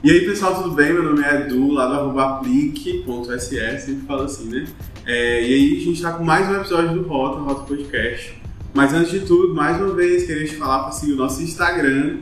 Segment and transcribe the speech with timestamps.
[0.00, 0.92] E aí, pessoal, tudo bem?
[0.92, 4.64] Meu nome é Edu, lá do arroba aplique.ss, sempre falo assim, né?
[5.04, 8.40] É, e aí, a gente tá com mais um episódio do Rota, Rota Podcast.
[8.72, 12.18] Mas antes de tudo, mais uma vez, queria te falar para seguir o nosso Instagram,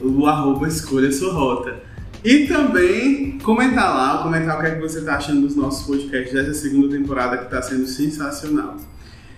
[0.00, 1.78] o arroba Escolha Sua Rota.
[2.24, 6.32] E também comentar lá, comentar o que, é que você está achando dos nossos podcasts
[6.32, 8.78] dessa segunda temporada que está sendo sensacional.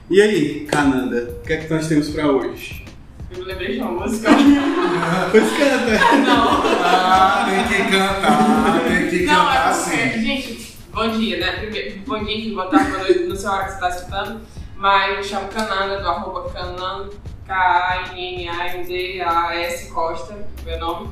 [0.09, 2.86] E aí, Cananda, o que é que nós temos para hoje?
[3.31, 4.31] Eu me lembrei de uma música.
[5.31, 6.17] pois canta!
[6.25, 6.63] Não.
[6.85, 10.21] Ah, tem que cantar, tem que Não, é cantar porque, assim.
[10.23, 11.53] gente, bom dia, né?
[11.53, 13.89] Primeiro, bom dia, enfim, boa tarde, boa noite, não sei a hora que você está
[13.89, 14.41] escutando.
[14.77, 17.09] Mas eu me chamo Cananda, do arroba Canan,
[17.47, 21.09] K-A-N-N-A-N-D-A-S Costa, meu nome.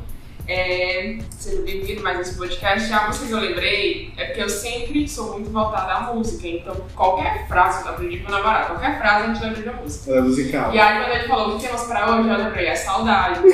[0.47, 2.93] É, seja bem-vindo mais esse podcast.
[2.93, 6.47] A música que eu lembrei é porque eu sempre sou muito voltada à música.
[6.47, 9.69] Então, qualquer frase que eu aprendi com meu namorado, qualquer frase a gente lembra de
[9.71, 10.11] uma música.
[10.11, 10.75] Ela é musical.
[10.75, 13.41] E aí, quando ele falou o que temos pra hoje, eu lembrei, é saudade.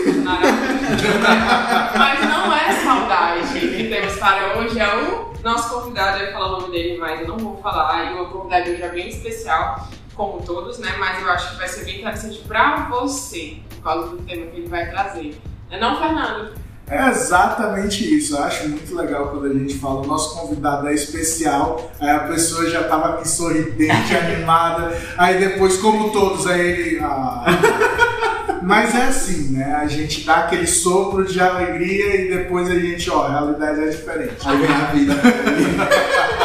[1.97, 3.41] mas não é saudade.
[3.41, 6.99] O que temos para hoje é o nosso convidado, eu ia falar o nome dele,
[6.99, 8.11] mas eu não vou falar.
[8.11, 10.97] E o convidado hoje é bem especial, como todos, né?
[10.99, 14.57] Mas eu acho que vai ser bem interessante pra você, por causa do tema que
[14.57, 15.41] ele vai trazer.
[15.71, 16.69] É não, Fernando?
[16.91, 18.37] É exatamente isso.
[18.37, 22.21] Eu acho muito legal quando a gente fala o nosso convidado é especial, aí a
[22.21, 26.99] pessoa já tava aqui sorridente, animada, aí depois, como todos, aí ele.
[27.01, 27.45] ah.
[28.63, 29.75] Mas é assim, né?
[29.81, 33.89] A gente dá aquele sopro de alegria e depois a gente, ó, a realidade é
[33.89, 34.37] diferente.
[34.45, 35.15] Aí vem a vida.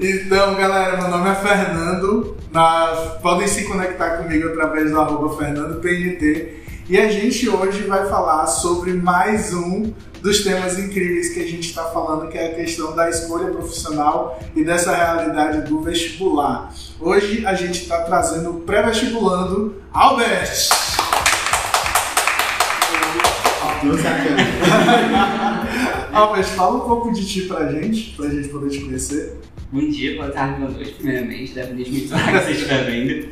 [0.00, 2.36] Então, galera, meu nome é Fernando.
[2.52, 6.54] Na- podem se conectar comigo através do arroba FernandoPNT.
[6.90, 11.68] E a gente hoje vai falar sobre mais um dos temas incríveis que a gente
[11.68, 16.72] está falando, que é a questão da escolha profissional e dessa realidade do vestibular.
[16.98, 20.48] Hoje a gente está trazendo o pré-vestibulando Albert.
[26.10, 29.38] Albert, fala um pouco de ti pra gente, pra gente poder te conhecer.
[29.70, 33.28] Bom dia, boa tarde, boa noite, primeiramente, da hora que você estiver vendo.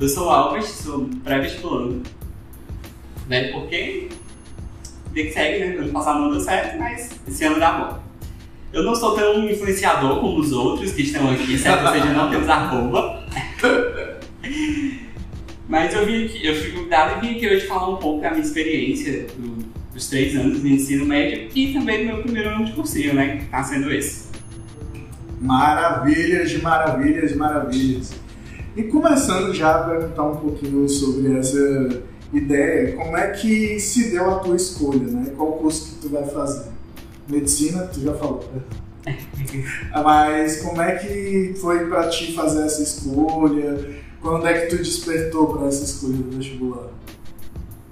[0.00, 2.02] Eu sou o Albert, sou pré-vestibulando.
[3.28, 4.08] Velho porque
[5.14, 5.76] tem que segue, né?
[5.78, 8.02] Ano passado não deu certo, mas esse ano dá bom.
[8.72, 11.86] Eu não sou tão influenciador como os outros que estão aqui, certo?
[11.86, 13.24] Ou seja, não temos arroba.
[15.68, 18.30] Mas eu vim aqui, eu fui convidado e vim aqui hoje falar um pouco da
[18.30, 19.64] minha experiência do-
[19.94, 23.38] dos três anos de ensino médio e também do meu primeiro ano de cursinho, né?
[23.38, 24.28] Que tá sendo esse.
[25.40, 28.12] Maravilhas, de maravilhas, de maravilhas.
[28.76, 32.02] E começando já a perguntar um pouquinho sobre essa
[32.34, 35.32] ideia, como é que se deu a tua escolha, né?
[35.36, 36.70] Qual curso que tu vai fazer?
[37.28, 38.62] Medicina, tu já falou, né?
[40.02, 44.02] Mas como é que foi pra ti fazer essa escolha?
[44.20, 46.88] Quando é que tu despertou para essa escolha do vestibular?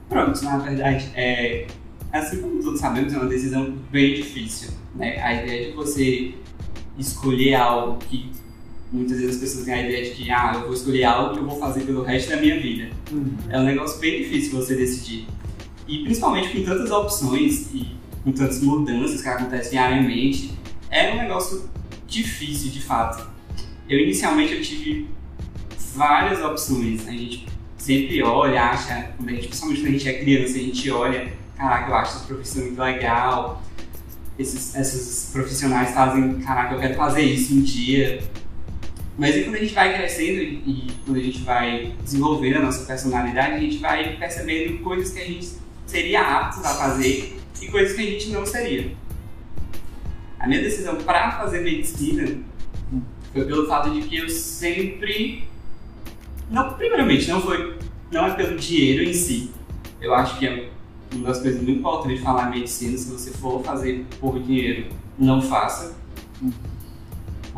[0.08, 1.66] Pronto, na verdade, é,
[2.12, 4.70] assim como todos sabemos, é uma decisão bem difícil.
[4.94, 5.18] Né?
[5.22, 6.34] A ideia de você
[6.98, 8.30] escolher algo que
[8.92, 11.40] muitas vezes as pessoas têm a ideia de que ah, eu vou escolher algo que
[11.40, 12.90] eu vou fazer pelo resto da minha vida.
[13.48, 15.26] É um negócio bem difícil você decidir.
[15.88, 20.52] E principalmente com tantas opções e com tantas mudanças que acontecem diariamente,
[20.90, 21.68] é um negócio
[22.06, 23.26] difícil de fato.
[23.88, 25.08] Eu inicialmente eu tive
[25.94, 27.08] várias opções.
[27.08, 27.46] A gente
[27.78, 31.32] sempre olha, acha, quando a gente, principalmente quando a gente é criança, a gente olha,
[31.56, 33.62] caraca, eu acho essa profissão muito legal.
[34.38, 38.22] Esses, esses profissionais fazem, caraca, eu quero fazer isso um dia.
[39.18, 42.86] Mas aí quando a gente vai crescendo e, quando a gente vai desenvolvendo a nossa
[42.86, 45.52] personalidade, a gente vai percebendo coisas que a gente
[45.86, 48.94] seria apto a fazer e coisas que a gente não seria.
[50.38, 52.38] A minha decisão para fazer medicina
[53.32, 55.44] foi pelo fato de que eu sempre
[56.52, 57.78] não, primeiramente, não foi.
[58.10, 59.50] Não é pelo dinheiro em si.
[59.98, 60.68] Eu acho que é
[61.14, 62.96] uma das coisas muito importantes de falar medicina.
[62.98, 65.96] Se você for fazer por dinheiro, não faça.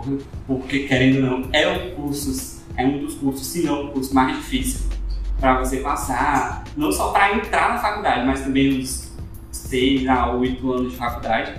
[0.04, 3.88] Por- Porque, querendo ou não, é um curso, é um dos cursos, se não o
[3.92, 4.80] curso mais difícil
[5.40, 6.64] para você passar.
[6.76, 9.10] Não só para entrar na faculdade, mas também os
[9.50, 11.54] seis a oito anos de faculdade.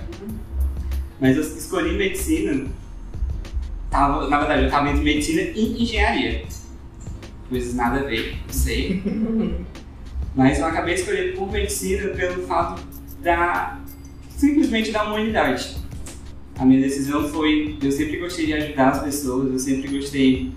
[1.20, 2.66] Mas eu escolhi medicina.
[3.90, 6.44] Tava, na verdade, eu estava entre medicina e engenharia
[7.48, 9.02] coisas nada a ver, não sei.
[10.34, 12.82] Mas eu acabei escolhendo por medicina pelo fato
[13.22, 13.78] da.
[14.36, 15.76] simplesmente da humanidade.
[16.58, 17.76] A minha decisão foi.
[17.82, 20.52] Eu sempre gostei de ajudar as pessoas, eu sempre gostei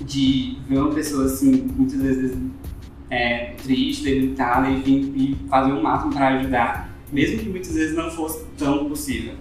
[0.00, 2.36] de ver uma pessoa assim, muitas vezes
[3.08, 7.94] é, triste, debilitada, e, vir- e fazer o máximo para ajudar, mesmo que muitas vezes
[7.96, 9.34] não fosse tão possível.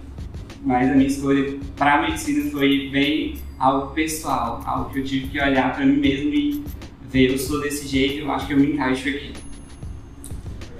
[0.63, 5.27] Mas a minha escolha para a medicina foi bem algo pessoal, algo que eu tive
[5.29, 6.63] que olhar para mim mesmo e
[7.09, 9.31] ver, eu sou desse jeito, eu acho que eu me encaixo aqui.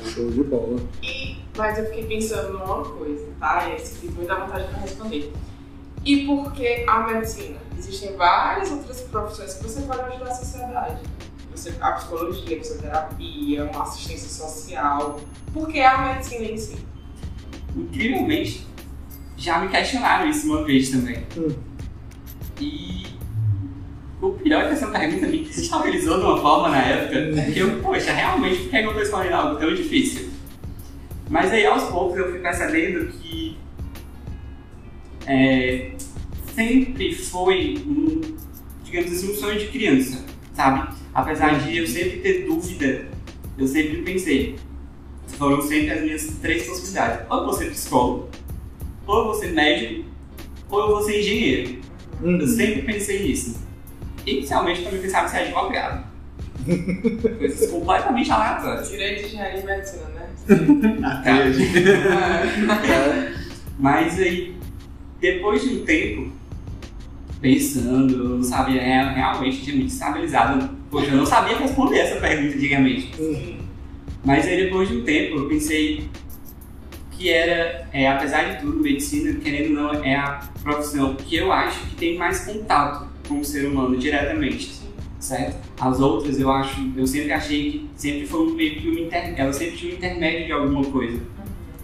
[0.06, 0.80] Show de bola.
[1.02, 3.70] E mas eu fiquei pensando numa coisa, tá?
[3.70, 5.32] E esse fiquei muita vontade para responder.
[6.04, 7.58] E por que a medicina?
[7.78, 11.02] Existem várias outras profissões que você pode ajudar a sociedade.
[11.52, 15.22] Você, a psicologia, a psicoterapia, uma assistência social.
[15.54, 16.78] Por que a medicina em si?
[17.76, 18.66] Incrivelmente,
[19.38, 21.24] já me questionaram isso uma vez também.
[21.38, 21.56] Hum.
[22.60, 23.06] E
[24.20, 27.80] o pior é que essa pergunta me desestabilizou de uma forma na época que eu,
[27.82, 30.31] poxa, realmente, por que eu estou escolhendo algo tão difícil?
[31.32, 33.58] Mas aí aos poucos eu fui percebendo que
[35.26, 35.94] é,
[36.54, 38.36] sempre foi um,
[38.84, 40.94] digamos assim, um sonho de criança, sabe?
[41.14, 43.08] Apesar de eu sempre ter dúvida,
[43.58, 44.58] eu sempre pensei,
[45.38, 47.26] foram sempre as minhas três possibilidades.
[47.30, 48.30] Ou eu vou ser psicólogo,
[49.08, 50.10] ou eu vou ser médico,
[50.70, 51.80] ou eu vou ser engenheiro.
[52.22, 52.42] Uhum.
[52.42, 53.58] Eu sempre pensei nisso.
[54.26, 56.12] Inicialmente também pensava em ser advogado.
[57.40, 58.90] Coisas completamente aleatórias.
[58.90, 60.11] Direito, engenharia e medicina,
[61.04, 61.22] a
[62.88, 63.32] É.
[63.80, 64.56] Mas aí,
[65.20, 66.32] depois de um tempo,
[67.42, 70.70] pensando, eu não sabia, real- realmente tinha me estabilizado.
[70.90, 73.12] Poxa, eu não sabia responder essa pergunta antigamente.
[74.24, 76.08] Mas aí depois de um tempo eu pensei
[77.12, 81.52] que era, é, apesar de tudo, medicina, querendo ou não, é a profissão que eu
[81.52, 84.81] acho que tem mais contato com o ser humano diretamente,
[85.22, 85.56] certo?
[85.80, 89.34] As outras eu acho, eu sempre achei que sempre foi um meio que uma inter,
[89.38, 91.22] ela sempre tinha um intermédio de alguma coisa.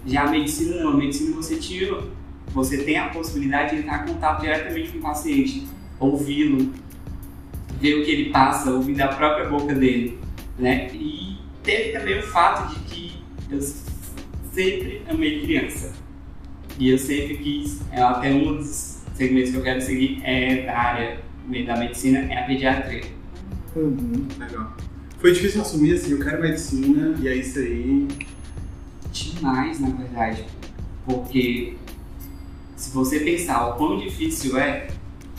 [0.04, 1.98] Já a medicina não, a medicina você tinha,
[2.48, 5.66] você tem a possibilidade de entrar em contato diretamente com o paciente,
[6.00, 6.72] ouvi-lo,
[7.80, 10.18] ver o que ele passa, ouvir da própria boca dele,
[10.58, 10.88] né?
[10.92, 13.18] E teve também o fato de que
[13.50, 13.60] eu
[14.52, 15.92] sempre amei criança.
[16.78, 20.76] E eu sempre quis, é, até um dos segmentos que eu quero seguir é da
[20.76, 21.20] área
[21.66, 23.17] da medicina, é a pediatria.
[23.76, 24.26] Uhum.
[24.38, 24.76] Legal.
[25.18, 28.06] Foi difícil assumir assim, eu quero medicina, e é isso aí.
[29.12, 30.44] Demais, na verdade.
[31.04, 31.74] Porque
[32.76, 34.88] se você pensar o quão difícil é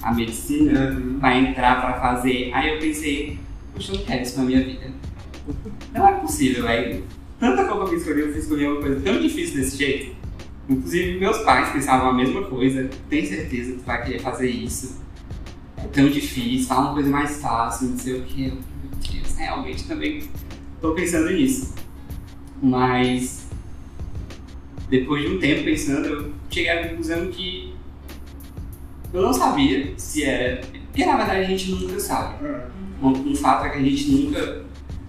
[0.01, 1.19] a medicina, Uhum.
[1.19, 2.51] para entrar para fazer.
[2.53, 3.39] Aí eu pensei,
[3.73, 4.91] puxa, eu não quero isso na minha vida.
[5.93, 7.03] Não é possível, velho.
[7.39, 10.15] Tanta coisa que eu escolhi, eu fui escolher uma coisa tão difícil desse jeito.
[10.69, 12.89] Inclusive, meus pais pensavam a mesma coisa.
[13.09, 15.01] Tem certeza que tu vai querer fazer isso?
[15.83, 18.47] É tão difícil, fala uma coisa mais fácil, não sei o que.
[18.47, 20.23] Eu, Meu Deus, realmente também
[20.81, 21.73] tô pensando nisso.
[22.61, 23.47] Mas,
[24.89, 27.73] depois de um tempo pensando, eu cheguei à conclusão que
[29.13, 30.61] eu não sabia se era.
[30.87, 32.45] Porque na verdade a gente nunca sabe.
[33.01, 34.65] Um, um fato é que a gente nunca.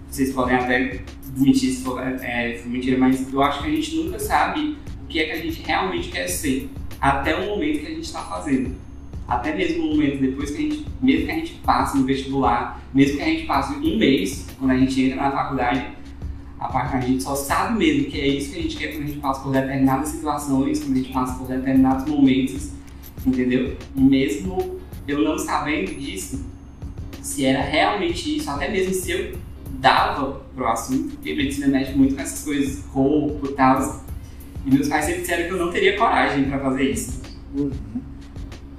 [0.09, 1.03] Vocês podem até
[1.37, 5.07] mentir se for, é, for mentira, mas eu acho que a gente nunca sabe o
[5.07, 6.71] que é que a gente realmente quer ser.
[7.01, 8.75] Até o momento que a gente está fazendo.
[9.31, 10.87] Até mesmo o momento depois que a gente.
[11.01, 14.73] Mesmo que a gente passe no vestibular, mesmo que a gente passe um mês, quando
[14.73, 15.87] a gente entra na faculdade,
[16.59, 19.05] a parte a gente só sabe mesmo que é isso que a gente quer quando
[19.05, 22.73] a gente passa por determinadas situações, quando a gente passa por determinados momentos,
[23.25, 23.77] entendeu?
[23.95, 26.45] Mesmo eu não sabendo disso,
[27.23, 29.39] se era realmente isso, até mesmo se eu
[29.79, 34.05] dava pro assunto, porque medicina mexe muito com essas coisas, corpo e tal.
[34.67, 37.23] E meus pais sempre disseram que eu não teria coragem para fazer isso.
[37.55, 37.71] Uhum.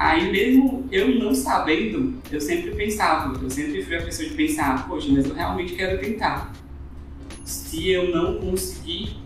[0.02, 4.88] Aí mesmo eu não sabendo, eu sempre pensava, eu sempre fui a pessoa de pensar,
[4.88, 6.52] poxa, mas eu realmente quero tentar.
[7.46, 9.18] Se eu não conseguir,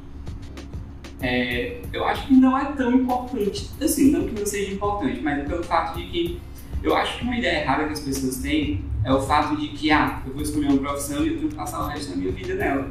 [1.22, 3.70] é, eu acho que não é tão importante.
[3.82, 6.42] Assim, não que não seja importante, mas pelo fato de que
[6.84, 9.90] eu acho que uma ideia errada que as pessoas têm é o fato de que,
[9.92, 12.34] ah, eu vou escolher uma profissão e eu tenho que passar o resto da minha
[12.34, 12.90] vida nela.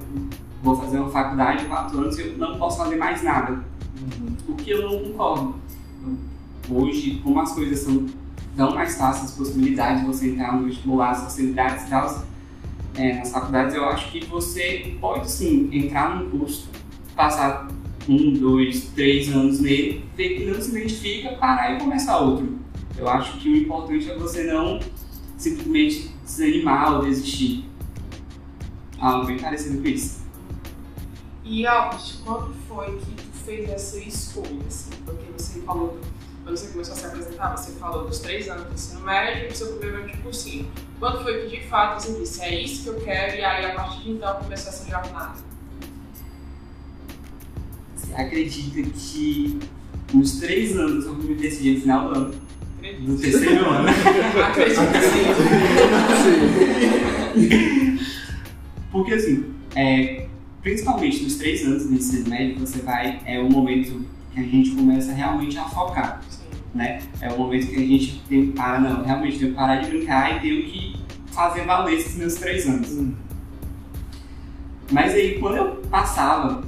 [0.63, 3.63] Vou fazer uma faculdade de quatro anos e eu não posso fazer mais nada.
[4.49, 5.64] O que eu não concordo.
[6.71, 8.07] Hoje, como as coisas são
[8.57, 12.25] tão mais fáceis, as possibilidades de você entrar no vestibular, as facilidades e tal,
[12.95, 16.69] é, nas faculdades, eu acho que você pode sim entrar num curso,
[17.17, 17.69] passar
[18.09, 22.59] um, dois, três anos nele, ver que não se identifica, parar e começar outro.
[22.97, 24.79] Eu acho que o importante é você não
[25.37, 27.69] simplesmente desanimar ou desistir.
[28.99, 30.23] Algo bem parecido com isso.
[31.45, 34.65] E Albert, quando foi que tu fez essa escolha?
[34.67, 34.91] Assim?
[35.05, 35.99] Porque você falou,
[36.45, 39.49] quando você começou a se apresentar, você falou dos três anos do ensino médio e
[39.49, 40.71] do seu primeiro ano de cursinho.
[41.01, 43.75] Quando foi que de fato você disse, é isso que eu quero, e aí a
[43.75, 45.39] partir de então começou essa jornada?
[47.97, 49.59] Você acredita que
[50.13, 52.35] nos três anos eu me decidi no final do ano,
[52.77, 53.11] Acredito.
[53.11, 53.89] no terceiro ano,
[54.47, 54.81] Acredito
[57.33, 57.99] sim.
[58.93, 60.29] Porque assim, é,
[60.63, 64.73] principalmente nos três anos do ensino médio, você vai, é o momento que a gente
[64.73, 66.43] começa realmente a focar, Sim.
[66.75, 67.01] né?
[67.21, 69.91] É o momento que a gente tem que parar, não, realmente tenho que parar de
[69.91, 70.97] brincar e tenho que
[71.33, 72.91] fazer valer esses meus três anos.
[72.93, 73.15] Hum.
[74.91, 76.63] Mas aí, quando eu passava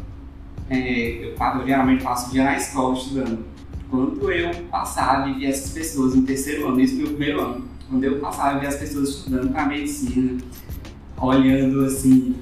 [0.69, 3.45] é, eu, eu geralmente passo o dia na escola estudando.
[3.89, 7.65] Quando eu passava e via essas pessoas no terceiro ano, isso no meu primeiro ano,
[7.89, 10.39] quando eu passava e via as pessoas estudando para medicina,
[11.17, 12.35] olhando assim,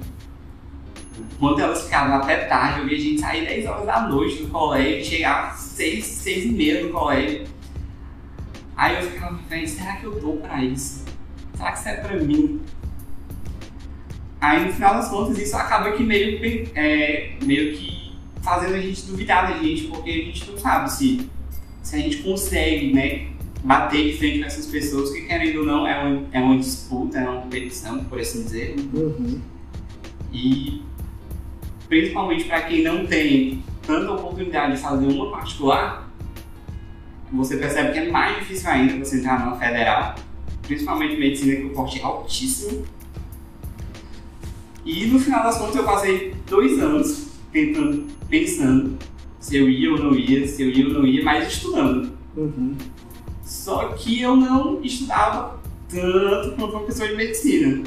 [1.39, 4.49] quando elas ficavam até tarde, eu via a gente sair 10 horas da noite do
[4.49, 7.45] colégio, chegar 6, 6 e meia no colégio.
[8.77, 11.05] Aí eu ficava, velho, será que eu dou pra isso?
[11.55, 12.61] Será que isso é pra mim?
[14.41, 19.07] Aí no final das contas isso acaba que meio, é, meio que fazendo a gente
[19.07, 21.31] duvidar da gente, porque a gente não sabe se,
[21.83, 23.29] se a gente consegue, né,
[23.63, 27.19] bater de frente com essas pessoas, que querendo ou não é uma, é uma disputa,
[27.19, 28.77] é uma competição, por assim dizer.
[28.93, 29.41] Uhum.
[30.31, 30.83] E
[31.89, 36.11] principalmente para quem não tem tanta oportunidade de fazer uma particular,
[37.33, 40.15] você percebe que é mais difícil ainda você entrar numa federal,
[40.63, 42.85] principalmente medicina que o corte é altíssimo.
[44.85, 48.99] E no final das contas eu passei dois anos tentando, pensando
[49.41, 52.13] se eu ia ou não ia, se eu ia ou não ia, mas estudando.
[52.37, 52.75] Uhum.
[53.43, 57.83] Só que eu não estudava tanto quanto uma pessoa de medicina.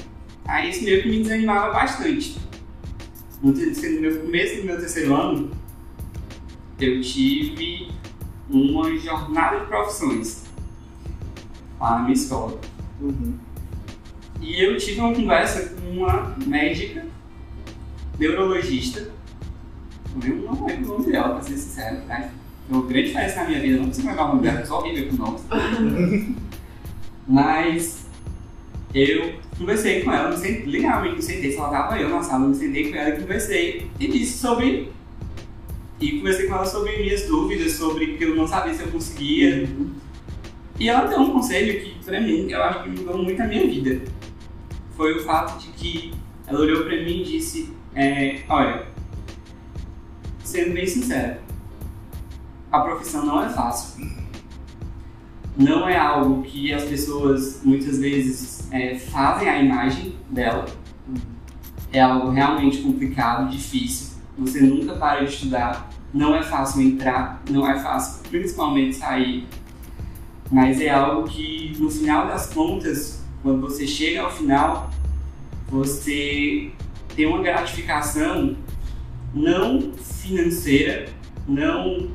[0.45, 2.37] Aí isso meio que me desanimava bastante.
[3.41, 5.51] No, terceiro, no meu começo do meu terceiro ano,
[6.79, 7.89] eu tive
[8.49, 10.45] uma jornada de profissões
[11.79, 12.59] lá na minha escola.
[13.01, 13.35] Uhum.
[14.41, 17.05] E eu tive uma conversa com uma médica,
[18.19, 19.11] neurologista,
[20.23, 22.29] eu não lembro o nome dela, pra ser sincero, tá?
[22.67, 24.77] Foi uma grande diferença na minha vida, não consigo lembrar o nome dela, eu sou
[24.79, 25.43] horrível com nomes.
[27.27, 28.05] Mas
[28.93, 32.55] eu conversei com ela, me sentei, literalmente me sentei, só tava eu na sala, me
[32.55, 34.91] sentei com ela e conversei e disse sobre.
[35.99, 39.67] E conversei com ela sobre minhas dúvidas, sobre que eu não sabia se eu conseguia.
[40.79, 43.65] E ela deu um conselho que, pra mim, eu acho que mudou muito a minha
[43.65, 44.01] vida.
[44.95, 46.13] Foi o fato de que
[46.45, 48.85] ela olhou pra mim e disse: é, Olha,
[50.43, 51.39] sendo bem sincero,
[52.71, 54.05] a profissão não é fácil.
[55.57, 60.65] Não é algo que as pessoas muitas vezes é, fazem a imagem dela.
[61.91, 64.17] É algo realmente complicado, difícil.
[64.37, 65.89] Você nunca para de estudar.
[66.13, 69.47] Não é fácil entrar, não é fácil principalmente sair.
[70.51, 74.91] Mas é algo que no final das contas, quando você chega ao final,
[75.67, 76.71] você
[77.15, 78.55] tem uma gratificação
[79.33, 81.09] não financeira,
[81.47, 82.09] não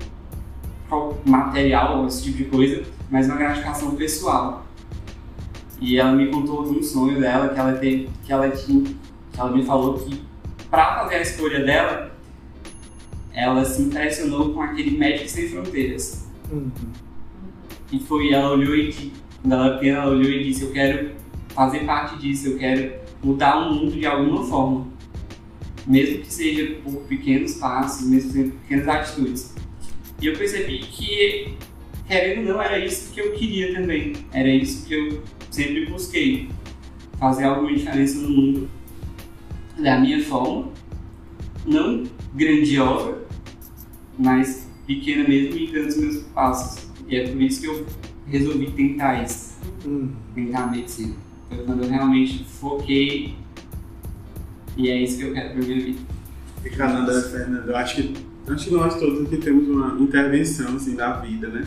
[1.24, 4.66] material, esse tipo de coisa, mas uma gratificação pessoal.
[5.78, 8.84] E ela me contou de um sonho dela que ela teve, que ela tinha,
[9.32, 10.22] que ela me falou que
[10.70, 12.16] para fazer a escolha dela,
[13.34, 16.26] ela se impressionou com aquele médico sem fronteiras.
[16.50, 16.70] Uhum.
[17.92, 21.10] E foi, ela olhou e quando ela pequena, ela olhou e disse, eu quero
[21.48, 24.86] fazer parte disso, eu quero mudar o mundo de alguma forma.
[25.86, 29.54] Mesmo que seja por pequenos passos, mesmo que pequenas atitudes.
[30.20, 31.58] E eu percebi que,
[32.12, 34.12] querendo ou não, era isso que eu queria também.
[34.32, 36.50] Era isso que eu sempre busquei.
[37.18, 38.70] Fazer alguma diferença no mundo
[39.78, 40.70] da minha forma.
[41.64, 42.04] Não
[42.34, 43.18] grandiosa,
[44.18, 46.90] mas pequena mesmo e dando os meus passos.
[47.08, 47.86] E é por isso que eu
[48.26, 49.56] resolvi tentar isso.
[49.86, 50.12] Uhum.
[50.34, 51.14] Tentar a medicina.
[51.48, 53.36] Foi quando eu realmente foquei
[54.76, 56.00] e é isso que eu quero pra minha vida.
[56.76, 58.14] Canadá, Fernando, eu acho que,
[58.48, 61.64] acho que nós todos aqui temos uma intervenção assim, da vida, né?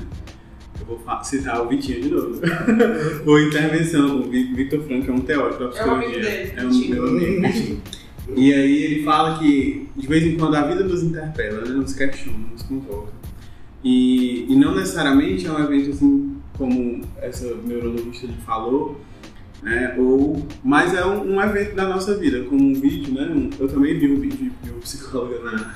[0.79, 2.39] Eu vou citar o Vitinho de novo.
[3.25, 6.19] Ou intervenção, o Vi- Victor Franco é um teórico da É o amigo psicologia.
[6.21, 6.95] dele, É um Vitinho.
[6.95, 7.81] meu amigo.
[8.35, 11.69] E aí ele fala que de vez em quando a vida nos interpela, né?
[11.75, 13.13] nos questiona, nos convoca.
[13.83, 18.99] E, e não necessariamente é um evento assim como essa neurologista lhe falou,
[19.61, 19.93] né?
[19.97, 23.27] Ou, mas é um, um evento da nossa vida, como um vídeo, né?
[23.31, 25.75] Um- eu também vi um vídeo de um psicólogo na,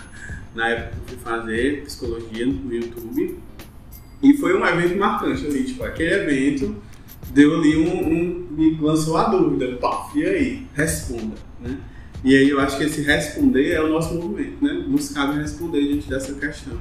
[0.56, 3.38] na época que eu fui fazer psicologia no YouTube.
[4.21, 6.75] E foi um evento marcante ali, tipo, aquele evento
[7.31, 10.67] deu ali um, um me lançou a dúvida, pá, e aí?
[10.73, 11.77] Responda, né?
[12.23, 14.73] E aí eu acho que esse responder é o nosso movimento, né?
[14.88, 16.77] Nos cabe responder diante dessa questão.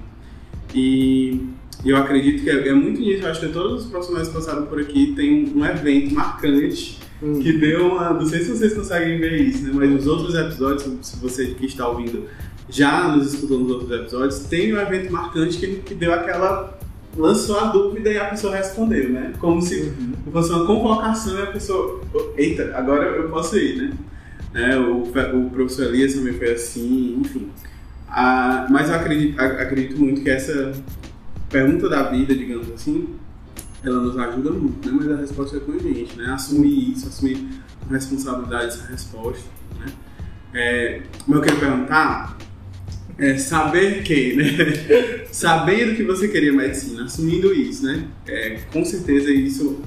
[0.75, 1.47] E
[1.85, 4.66] eu acredito que é, é muito nisso, eu acho que todos os profissionais que passaram
[4.66, 7.40] por aqui tem um, um evento marcante Uhum.
[7.40, 8.11] que deu uma.
[8.11, 9.73] Não sei se vocês conseguem ver isso, né?
[9.75, 12.28] Mas nos outros episódios, se você que está ouvindo
[12.68, 16.78] já nos escutou nos outros episódios, tem um evento marcante que, que deu aquela.
[17.17, 19.33] Lançou a dúvida e a pessoa respondeu, né?
[19.38, 20.12] Como se Uhum.
[20.33, 22.00] fosse uma convocação e a pessoa.
[22.37, 23.93] Eita, agora eu posso ir, né?
[24.53, 24.77] né?
[24.79, 27.49] O, o professor Elias também foi assim, enfim.
[28.09, 30.73] Ah, mas eu acredito, ac- acredito muito que essa
[31.50, 33.09] pergunta da vida, digamos assim,
[33.85, 34.99] ela nos ajuda muito, né?
[35.00, 36.27] Mas a resposta é com a gente, né?
[36.33, 37.49] Assumir isso, assumir
[37.87, 39.45] com responsabilidade essa resposta,
[39.81, 39.87] né?
[40.55, 42.37] É, mas eu quero perguntar,
[43.19, 45.27] é, saber que, né?
[45.33, 48.05] Sabendo que você queria medicina, assumindo isso, né?
[48.27, 49.81] É, com certeza isso,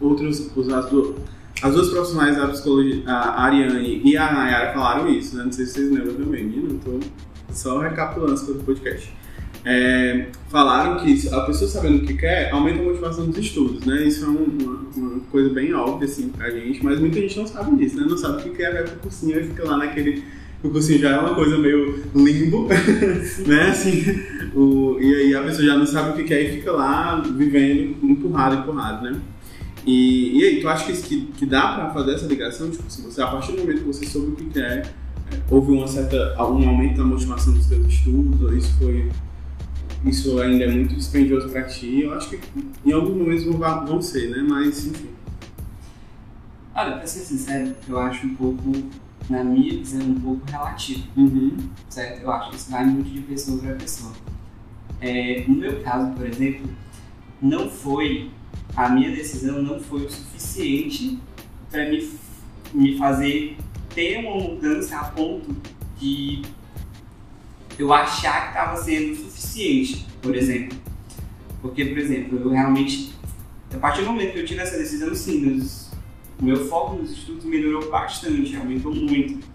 [0.00, 1.16] outros, os, as, duas,
[1.60, 5.44] as duas profissionais da psicologia, a Ariane e a Nayara falaram isso, né?
[5.44, 7.00] Não sei se vocês lembram também, não tô
[7.52, 9.12] só recapitulando as coisas do podcast.
[9.64, 14.02] É, falaram que a pessoa sabendo o que quer aumenta a motivação dos estudos, né?
[14.04, 17.76] Isso é uma, uma, coisa bem óbvia, assim, pra gente, mas muita gente não sabe
[17.76, 18.06] disso, né?
[18.08, 20.24] Não sabe o que quer, vai pro cursinho e fica lá naquele
[20.62, 22.68] o cursinho já é uma coisa meio limbo,
[23.46, 23.70] né?
[23.70, 24.04] Assim,
[24.54, 27.96] o, e aí a pessoa já não sabe o que é e fica lá vivendo
[28.02, 29.20] empurrado, empurrado, né?
[29.84, 32.70] E, e aí, tu acha que, que, dá pra fazer essa ligação?
[32.70, 34.82] Tipo, se você, a partir do momento que você soube o que é,
[35.50, 39.10] houve uma certa, um aumento da motivação dos seus estudos, isso foi
[40.04, 42.02] isso ainda é muito dispendioso para ti.
[42.02, 42.40] Eu acho que
[42.84, 44.44] em alguns momentos vão, vão ser, né?
[44.48, 45.08] Mas, enfim.
[46.74, 48.72] Olha, pra ser sincero, eu acho um pouco
[49.28, 51.06] na minha visão, um pouco relativo.
[51.16, 51.56] Uhum.
[51.88, 52.22] Certo?
[52.22, 54.12] Eu acho que isso vai muito de pessoa para pessoa.
[55.00, 56.70] É, no meu caso, por exemplo,
[57.40, 58.30] não foi,
[58.76, 61.18] a minha decisão não foi o suficiente
[61.70, 62.10] para me,
[62.72, 63.56] me fazer
[63.94, 65.54] ter uma mudança a ponto
[65.98, 66.42] de
[67.78, 70.78] eu achar que estava sendo suficiente, por exemplo.
[71.60, 73.12] Porque, por exemplo, eu realmente,
[73.72, 75.81] a partir do momento que eu tive essa decisão, sim, meus
[76.42, 79.46] o meu foco nos estudos melhorou bastante, aumentou muito.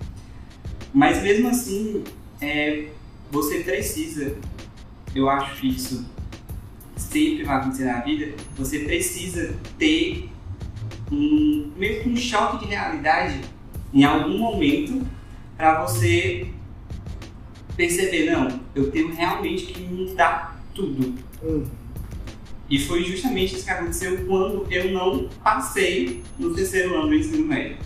[0.94, 2.02] Mas mesmo assim,
[2.40, 2.88] é,
[3.30, 4.38] você precisa,
[5.14, 6.06] eu acho que isso
[6.96, 10.30] sempre vai acontecer na vida, você precisa ter
[11.12, 13.42] um, meio que um choque de realidade
[13.94, 15.06] em algum momento
[15.58, 16.48] para você
[17.76, 21.16] perceber, não, eu tenho realmente que mudar tudo.
[21.44, 21.66] Uhum.
[22.70, 27.48] E foi justamente isso que aconteceu quando eu não passei no terceiro ano do ensino
[27.48, 27.78] médio.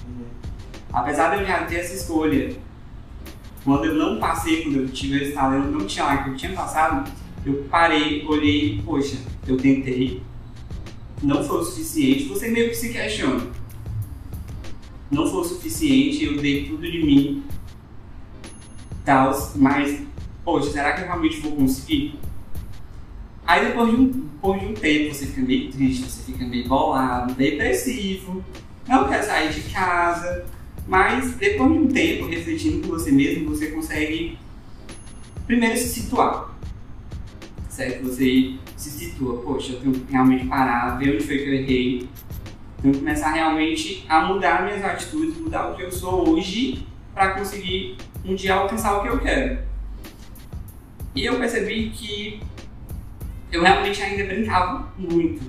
[0.92, 2.56] Apesar de eu já ter essa escolha,
[3.64, 6.54] quando eu não passei, quando eu tive esse talento, não tinha lá que eu tinha
[6.54, 7.12] passado,
[7.46, 9.18] eu parei, olhei, poxa,
[9.48, 10.22] eu tentei,
[11.22, 13.48] não foi o suficiente, você meio que se questiona.
[15.12, 17.44] Não foi o suficiente, eu dei tudo de mim,
[19.06, 20.02] tal, mas,
[20.44, 22.20] poxa, será que eu realmente vou conseguir?
[23.52, 26.70] Aí depois de, um, depois de um tempo você fica meio triste, você fica meio
[26.70, 28.42] bolado, depressivo,
[28.88, 30.46] não quer sair de casa,
[30.88, 34.40] mas depois de um tempo refletindo com você mesmo, você consegue
[35.46, 36.58] primeiro se situar.
[37.68, 38.06] Certo?
[38.06, 42.10] Você se situa, poxa, eu tenho que realmente parar, ver onde foi que eu errei,
[42.82, 47.32] tenho que começar realmente a mudar minhas atitudes, mudar o que eu sou hoje para
[47.32, 49.60] conseguir um dia alcançar o que eu quero.
[51.14, 52.40] E eu percebi que
[53.52, 55.42] eu realmente ainda brincava muito,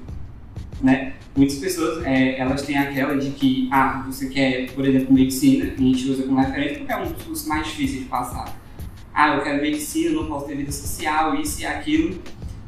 [0.81, 1.15] né?
[1.35, 5.81] Muitas pessoas, é, elas têm aquela de que, ah, você quer, por exemplo, medicina, a
[5.81, 8.55] gente usa como referência porque é um dos mais difíceis de passar.
[9.15, 12.19] Ah, eu quero medicina, não posso ter vida social, isso e aquilo.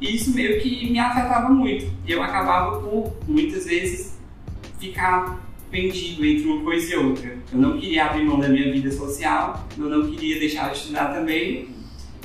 [0.01, 1.91] E isso meio que me afetava muito.
[2.07, 4.19] Eu acabava por, muitas vezes,
[4.79, 7.37] ficar pendido entre uma coisa e outra.
[7.53, 11.13] Eu não queria abrir mão da minha vida social, eu não queria deixar de estudar
[11.13, 11.69] também,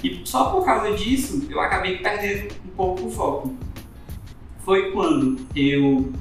[0.04, 3.56] e só por causa disso, eu acabei perdendo um pouco o foco.
[4.64, 6.12] Foi quando eu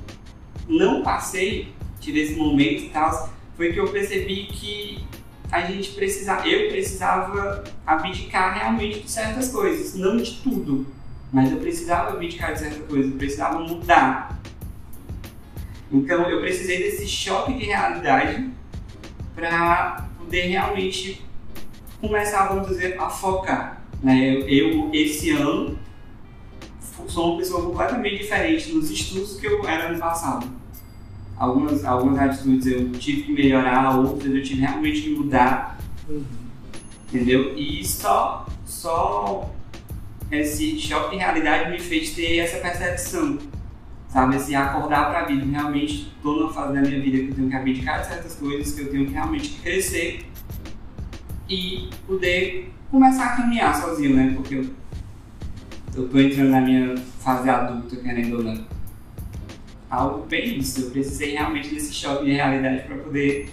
[0.69, 5.05] não passei, tive esse momento e tal, foi que eu percebi que
[5.51, 10.87] a gente precisava, eu precisava abdicar realmente de certas coisas, não de tudo,
[11.33, 14.39] mas eu precisava abdicar de certas coisas, eu precisava mudar.
[15.91, 18.51] Então eu precisei desse choque de realidade
[19.35, 21.25] para poder realmente
[22.01, 23.83] começar, vamos dizer, a focar.
[24.03, 24.35] Né?
[24.47, 25.79] Eu, esse ano,
[27.09, 30.47] sou uma pessoa completamente diferente nos estudos que eu era no passado.
[31.37, 35.79] Algumas, algumas atitudes eu tive que melhorar, outras eu tive realmente que mudar.
[36.09, 36.25] Uhum.
[37.13, 37.57] Entendeu?
[37.57, 39.51] E só, só
[40.31, 43.39] esse choque de realidade me fez ter essa percepção,
[44.09, 44.37] sabe?
[44.37, 45.47] Esse acordar para a vida.
[45.47, 48.75] Realmente estou numa fase da minha vida que eu tenho que abdicar de certas coisas,
[48.75, 50.28] que eu tenho que realmente crescer
[51.49, 54.33] e poder começar a caminhar sozinho, né?
[54.35, 54.67] Porque eu,
[55.95, 58.67] eu tô entrando na minha fase adulta, querendo ou não.
[59.91, 63.51] Algo bem isso, eu precisei realmente desse choque de realidade para poder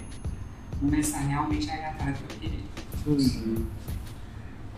[0.78, 2.66] começar realmente a atrás do que eu queria.
[3.06, 3.64] Uhum.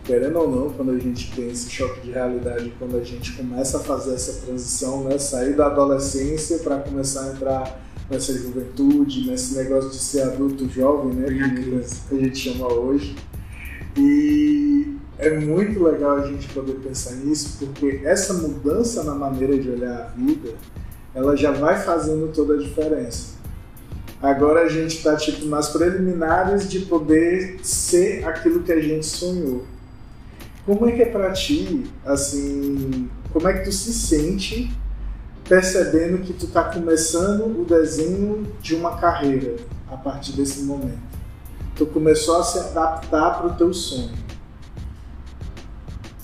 [0.05, 3.77] Querendo ou não, quando a gente tem esse choque de realidade, quando a gente começa
[3.77, 5.17] a fazer essa transição, né?
[5.17, 7.79] Sair da adolescência para começar a entrar
[8.09, 11.27] nessa juventude, nesse negócio de ser adulto jovem, né?
[12.09, 13.15] Que a gente chama hoje.
[13.97, 19.69] E é muito legal a gente poder pensar nisso, porque essa mudança na maneira de
[19.69, 20.53] olhar a vida,
[21.13, 23.37] ela já vai fazendo toda a diferença.
[24.21, 29.65] Agora a gente está tipo nas preliminares de poder ser aquilo que a gente sonhou.
[30.65, 34.71] como é que é pra ti, assim, como é que tu se sente
[35.49, 39.55] percebendo que tu tá começando o desenho de uma carreira
[39.91, 40.99] a partir desse momento?
[41.75, 44.11] Tu começou a se adaptar pro teu sonho.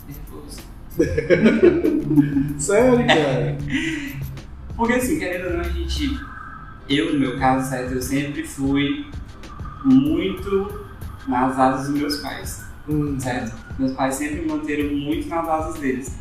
[0.07, 0.61] Nervoso.
[2.59, 3.57] Sério, cara?
[4.77, 6.19] Porque assim, querendo ou não, a gente.
[6.87, 9.07] Eu, no meu caso, certo, eu sempre fui
[9.83, 10.85] muito
[11.27, 13.55] nas asas dos meus pais, Hum, certo?
[13.79, 16.19] Meus pais sempre me manteram muito nas asas deles.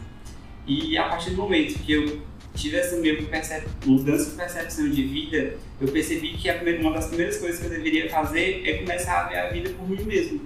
[0.67, 2.23] E a partir do momento que eu
[2.55, 7.07] tive essa percep- mudança de percepção de vida, eu percebi que a primeira- uma das
[7.07, 10.41] primeiras coisas que eu deveria fazer é começar a ver a vida por mim mesmo.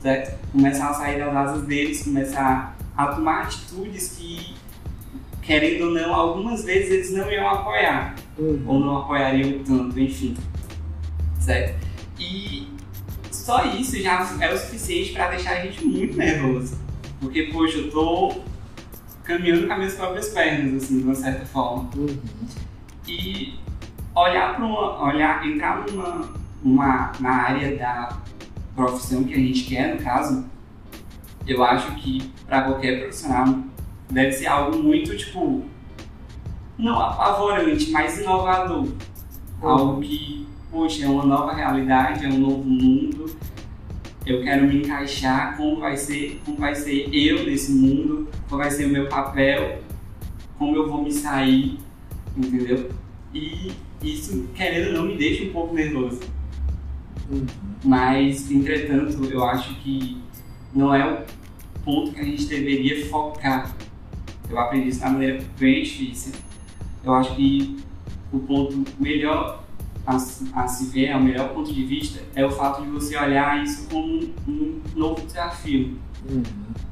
[0.00, 0.38] Certo?
[0.52, 4.54] Começar a sair das asas deles, começar a tomar atitudes que,
[5.42, 8.62] querendo ou não, algumas vezes eles não iam apoiar hum.
[8.66, 10.36] ou não apoiariam tanto, enfim.
[11.40, 11.84] Certo?
[12.18, 12.68] E
[13.30, 16.78] só isso já é o suficiente para deixar a gente muito nervoso.
[17.20, 18.42] Porque, poxa, eu tô
[19.24, 21.90] caminhando com as minhas próprias pernas, assim, de uma certa forma.
[21.96, 22.18] Uhum.
[23.08, 23.58] E
[24.14, 25.02] olhar para uma.
[25.02, 26.28] olhar, entrar numa,
[26.62, 28.18] uma, na área da
[28.76, 30.46] profissão que a gente quer, no caso,
[31.46, 33.58] eu acho que para qualquer profissional
[34.10, 35.64] deve ser algo muito, tipo,
[36.78, 38.88] não apavorante, mas inovador.
[39.62, 43.34] Algo que, poxa, é uma nova realidade, é um novo mundo.
[44.26, 48.70] Eu quero me encaixar, como vai ser, como vai ser eu nesse mundo, qual vai
[48.70, 49.82] ser o meu papel,
[50.58, 51.78] como eu vou me sair,
[52.36, 52.90] entendeu?
[53.34, 56.20] E isso, querendo ou não, me deixa um pouco nervoso.
[57.30, 57.46] Uhum.
[57.84, 60.18] Mas, entretanto, eu acho que
[60.74, 61.24] não é o
[61.84, 63.74] ponto que a gente deveria focar.
[64.48, 66.32] Eu aprendi isso uma maneira bem difícil.
[67.02, 67.76] Eu acho que
[68.32, 69.63] o ponto melhor
[70.06, 72.88] a, se- a se ver, é o melhor ponto de vista, é o fato de
[72.90, 76.42] você olhar isso como um, um novo desafio Uhum.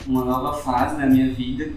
[0.07, 1.71] uma nova fase da minha vida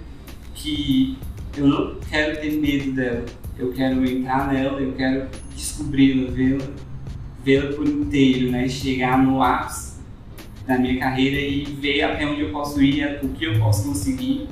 [0.53, 1.17] que
[1.55, 3.23] eu não quero ter medo dela.
[3.57, 6.65] Eu quero entrar nela, eu quero descobri-la, vê-la,
[7.45, 8.67] vê-la por inteiro, né?
[8.67, 9.99] Chegar no ápice
[10.67, 14.49] da minha carreira e ver até onde eu posso ir, o que eu posso conseguir,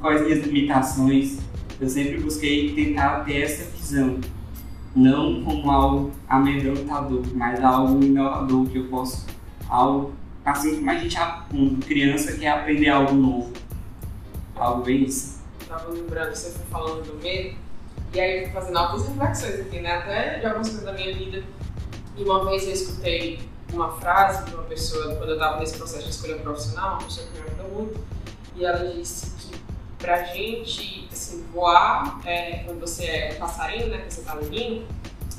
[0.00, 1.38] quais minhas limitações.
[1.80, 4.20] Eu sempre busquei tentar ter essa visão,
[4.94, 9.26] não como algo amedrontador, mas algo inovador que eu posso,
[9.68, 10.12] algo
[10.44, 11.16] assim como a gente,
[11.50, 13.52] como criança, quer aprender algo novo.
[14.56, 15.42] Algo bem isso.
[15.68, 17.56] Tava lembrando, você foi falando do medo,
[18.12, 19.92] e aí eu fazendo algumas reflexões aqui, né?
[19.92, 21.42] Até de algumas coisas da minha vida.
[22.16, 23.40] E uma vez eu escutei
[23.72, 27.26] uma frase de uma pessoa, quando eu estava nesse processo de escolha profissional, uma pessoa
[27.26, 28.00] que me ajudou muito,
[28.54, 29.58] e ela disse que
[29.98, 34.86] pra gente, assim, voar, é, quando você é passarinho, né, que você tá no ninho,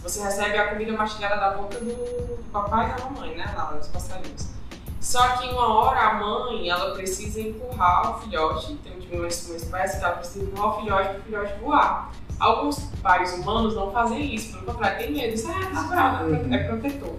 [0.04, 3.72] você recebe a comida mastigada da boca do, do papai e da mamãe, né, lá,
[3.72, 4.48] dos passarinhos.
[5.00, 10.00] Só que uma hora a mãe, ela precisa empurrar o filhote, tem uma, uma espécie
[10.00, 12.12] que ela precisa empurrar o filhote para o filhote voar.
[12.40, 16.58] Alguns pais humanos não fazem isso, pelo contrário, tem medo, isso é natural, né?
[16.58, 17.16] é protetor.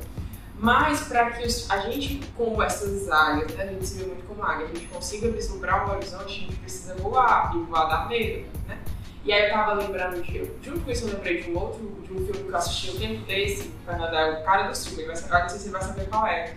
[0.58, 4.24] Mas para que os- a gente, com essas águias, né, a gente se vê muito
[4.26, 8.06] como águia, a gente consiga vislumbrar o horizonte, a gente precisa voar, e voar dá
[8.06, 8.78] medo, né?
[9.24, 12.12] E aí eu tava lembrando de, junto com isso eu lembrei de um outro, de
[12.12, 13.70] um filme que eu assisti um tempo desse,
[14.14, 16.54] é o cara do ele vai saber, não sei se ele vai saber qual é.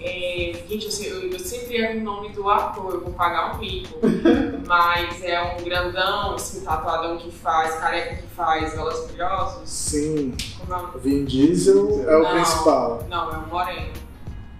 [0.00, 3.98] É, gente, eu, eu, sempre erro o nome do ator, eu vou pagar um mico.
[4.66, 9.68] mas é um grandão, assim, tatuadão que faz, careca que faz Velozes e Furiosos.
[9.68, 10.98] Sim, Como é o?
[10.98, 12.30] Vin Diesel é o Não.
[12.30, 13.06] principal.
[13.08, 13.92] Não, é o Moreno.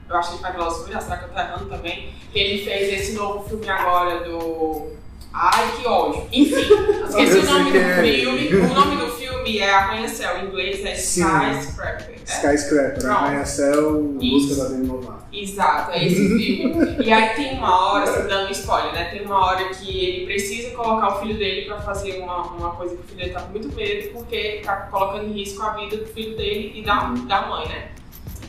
[0.09, 2.15] Eu acho que ele faz Velozes e Furiosos, será que eu tô errando também?
[2.33, 4.93] Que ele fez esse novo filme agora do...
[5.35, 6.27] Ai, que ódio.
[6.31, 6.55] Enfim,
[7.09, 8.03] esqueci o nome do é.
[8.03, 8.55] filme.
[8.55, 10.93] O nome do filme é Arranha-Céu, em inglês é.
[10.93, 12.11] Skyscraper.
[12.11, 12.25] É?
[12.25, 13.11] Skyscraper.
[13.11, 14.57] Arranha-Céu, Isso.
[14.57, 15.12] da Demi Lovato.
[15.33, 17.03] Exato, é esse filme.
[17.03, 19.05] E aí tem uma hora, assim, dando spoiler, né?
[19.07, 22.95] Tem uma hora que ele precisa colocar o filho dele pra fazer uma, uma coisa
[22.95, 25.71] que o filho dele tá com muito medo, porque ele tá colocando em risco a
[25.71, 27.92] vida do filho dele e da, da mãe, né?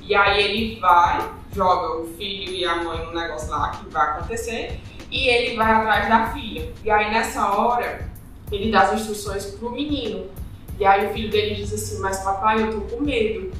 [0.01, 4.09] E aí ele vai, joga o filho e a mãe no negócio lá que vai
[4.09, 6.69] acontecer, e ele vai atrás da filha.
[6.83, 8.09] E aí nessa hora,
[8.51, 10.27] ele dá as instruções pro menino.
[10.77, 13.51] E aí o filho dele diz assim, mas papai, eu tô com medo.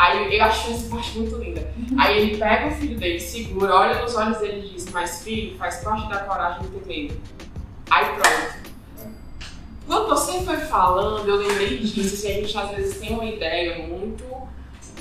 [0.00, 1.72] Aí eu acho essa parte muito linda.
[1.98, 5.58] Aí ele pega o filho dele, segura, olha nos olhos dele e diz, mas filho,
[5.58, 7.20] faz parte da coragem ter medo.
[7.90, 8.68] Aí pronto.
[9.88, 13.88] Quando você foi falando, eu lembrei disso, assim, a gente às vezes tem uma ideia
[13.88, 14.22] muito,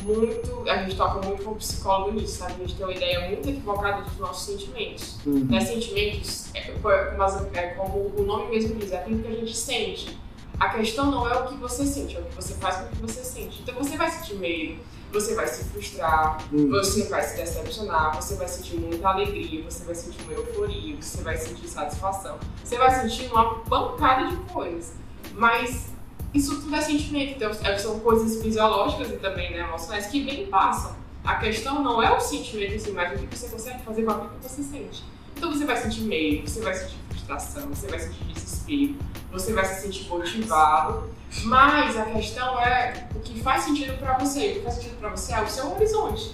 [0.02, 0.64] muito.
[0.68, 2.54] A gente toca muito com o psicólogo nisso, sabe?
[2.54, 5.20] A gente tem uma ideia muito equivocada dos nossos sentimentos.
[5.26, 5.46] Uhum.
[5.50, 5.60] Né?
[5.62, 9.56] Sentimentos, é, como as- é como o nome mesmo diz, é aquilo que a gente
[9.56, 10.18] sente.
[10.60, 12.89] A questão não é o que você sente, é o que você faz com o
[12.89, 13.62] que você sente.
[13.62, 14.80] Então você vai sentir medo.
[15.10, 16.67] você vai se frustrar, Hum.
[16.70, 21.22] você vai se decepcionar, você vai sentir muita alegria, você vai sentir uma euforia, você
[21.22, 24.91] vai sentir satisfação, você vai sentir uma pancada de coisas.
[25.34, 25.86] Mas
[26.34, 30.46] isso tudo é sentimento, então é- são coisas fisiológicas e também né, emocionais que e
[30.48, 30.93] passam.
[31.24, 34.12] A questão não é o sentimento em si, mas o que você consegue fazer com
[34.12, 35.04] aquilo que você sente.
[35.38, 38.96] Então você vai sentir medo, você vai sentir frustração, você vai sentir desespero,
[39.32, 41.10] você vai se sentir motivado.
[41.44, 44.48] Mas a questão é o que faz sentido pra você.
[44.48, 46.34] O que faz sentido pra você é o seu horizonte.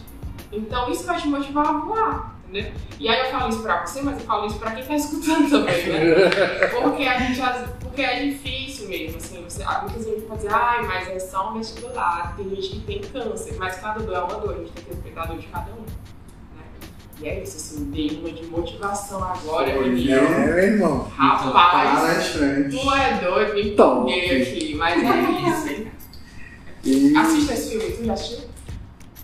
[0.52, 2.72] Então isso vai te motivar a voar, entendeu?
[3.00, 5.50] E aí eu falo isso pra você, mas eu falo isso pra quem tá escutando
[5.50, 6.68] também, né?
[6.68, 7.42] Porque a gente
[7.82, 11.52] porque é difícil mesmo, assim, você, ah, muita gente pode dizer, ai, mas é só
[11.52, 14.72] um vestibular, tem gente que tem câncer, mas cada dor é uma dor, a gente
[14.72, 15.86] tem que respeitar a dor de cada um.
[17.24, 17.30] Né?
[17.30, 19.70] E é isso, assim, dei uma de motivação agora.
[19.70, 21.08] É, meu irmão.
[21.16, 25.06] Rapaz, tu é doido, me empolguei aqui, mas é
[25.50, 25.94] isso.
[26.86, 28.44] E Assista esse filme, tu já assistiu?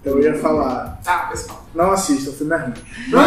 [0.06, 1.66] eu ia falar, Tá, pessoal.
[1.76, 2.74] não assista, o filme é ruim.
[3.10, 3.26] Não é.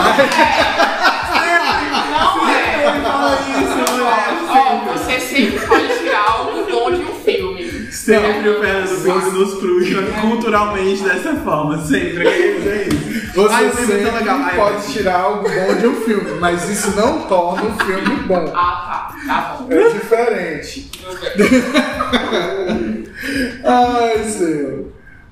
[4.48, 5.71] Ó, você sempre pode tirar algo
[8.04, 11.78] Sempre o Fernando Gomes nos frustra culturalmente dessa forma.
[11.86, 12.24] Sempre.
[12.24, 13.32] Dizer isso.
[13.32, 14.38] Você Ai, sempre tá legal.
[14.40, 18.52] Ai, pode tirar algo bom de um filme, mas isso não torna o filme bom.
[18.56, 19.26] Ah, tá.
[19.26, 19.68] Tá bom.
[19.72, 20.90] É diferente.
[23.64, 24.86] Ai, Senhor.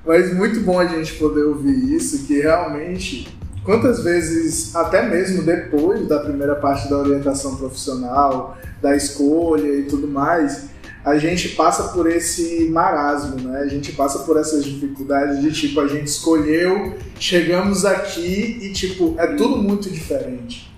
[0.05, 6.07] Mas muito bom a gente poder ouvir isso, que realmente, quantas vezes, até mesmo depois
[6.07, 10.69] da primeira parte da orientação profissional, da escolha e tudo mais,
[11.03, 13.59] a gente passa por esse marasmo, né?
[13.61, 19.15] A gente passa por essas dificuldades de tipo, a gente escolheu, chegamos aqui e tipo,
[19.17, 20.71] é tudo muito diferente.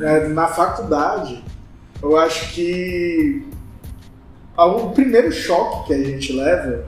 [0.00, 0.28] né?
[0.28, 1.42] Na faculdade,
[2.02, 3.42] eu acho que
[4.56, 6.84] o primeiro choque que a gente leva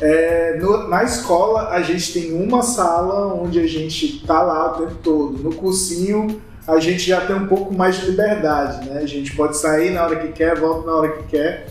[0.00, 4.78] é no- na escola a gente tem uma sala onde a gente tá lá o
[4.86, 5.38] tempo todo.
[5.42, 8.98] No cursinho a gente já tem um pouco mais de liberdade, né?
[9.00, 11.66] A gente pode sair na hora que quer, volta na hora que quer,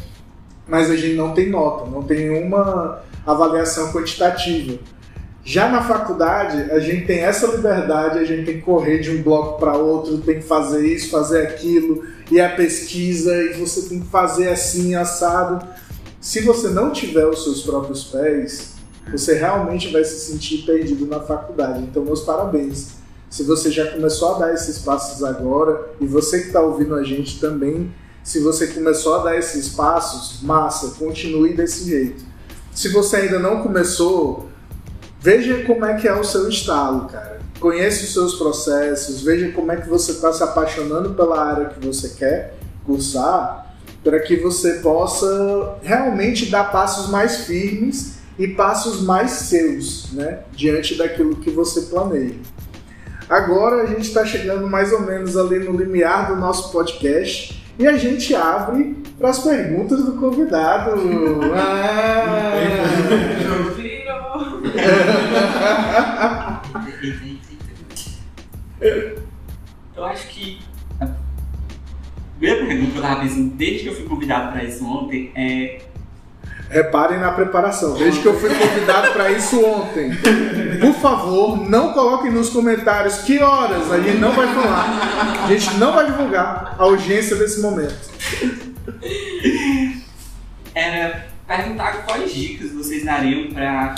[0.68, 4.80] mas a gente não tem nota, não tem nenhuma avaliação quantitativa.
[5.46, 9.22] Já na faculdade, a gente tem essa liberdade, a gente tem que correr de um
[9.22, 14.00] bloco para outro, tem que fazer isso, fazer aquilo, e a pesquisa, e você tem
[14.00, 15.68] que fazer assim, assado.
[16.22, 18.74] Se você não tiver os seus próprios pés,
[19.12, 21.84] você realmente vai se sentir perdido na faculdade.
[21.84, 22.94] Então, meus parabéns.
[23.30, 27.04] Se você já começou a dar esses passos agora, e você que está ouvindo a
[27.04, 27.92] gente também,
[28.24, 32.24] se você começou a dar esses passos, massa, continue desse jeito.
[32.72, 34.50] Se você ainda não começou,
[35.20, 37.40] veja como é que é o seu estado, cara.
[37.60, 41.86] Conheça os seus processos, veja como é que você está se apaixonando pela área que
[41.86, 49.32] você quer cursar, para que você possa realmente dar passos mais firmes e passos mais
[49.32, 52.36] seus, né, diante daquilo que você planeja.
[53.30, 57.88] Agora a gente está chegando mais ou menos ali no limiar do nosso podcast e
[57.88, 60.92] a gente abre para as perguntas do convidado.
[61.56, 62.54] Ah!
[68.82, 69.24] Eita.
[69.96, 70.60] Eu acho que
[71.00, 71.08] a
[72.38, 75.82] primeira pergunta que eu tava pensando desde que eu fui convidado pra isso ontem é
[76.74, 80.10] Reparem na preparação, desde que eu fui convidado para isso ontem.
[80.82, 85.44] Por favor, não coloquem nos comentários que horas a gente não vai falar.
[85.44, 87.94] A gente não vai divulgar a urgência desse momento.
[90.74, 93.96] era perguntar quais dicas vocês dariam pra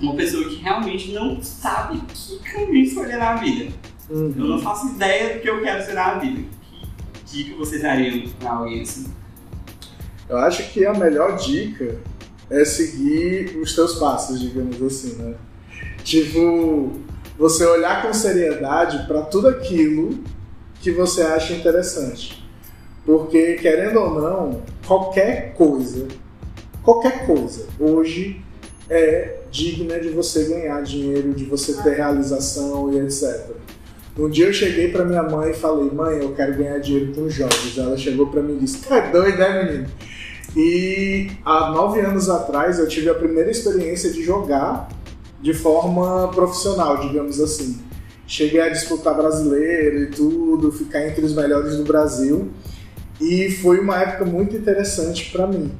[0.00, 3.72] uma pessoa que realmente não sabe que caminho escolher na vida.
[4.08, 6.42] Eu não faço ideia do que eu quero ser na vida.
[7.26, 9.12] Que dica vocês dariam pra alguém assim?
[10.28, 11.96] Eu acho que a melhor dica
[12.50, 15.34] é seguir os teus passos, digamos assim, né?
[16.02, 16.92] Tipo,
[17.38, 20.18] você olhar com seriedade para tudo aquilo
[20.80, 22.44] que você acha interessante.
[23.04, 26.08] Porque, querendo ou não, qualquer coisa,
[26.82, 28.42] qualquer coisa, hoje
[28.88, 33.52] é digna de você ganhar dinheiro, de você ter realização e etc.
[34.16, 37.28] Um dia eu cheguei para minha mãe e falei, mãe, eu quero ganhar dinheiro com
[37.28, 37.76] jogos.
[37.76, 39.86] Ela chegou para mim e disse, tá doido, né, menino?
[40.56, 44.88] E há nove anos atrás eu tive a primeira experiência de jogar
[45.40, 47.80] de forma profissional, digamos assim.
[48.26, 52.50] Cheguei a disputar brasileiro e tudo, ficar entre os melhores do Brasil.
[53.20, 55.72] E foi uma época muito interessante para mim.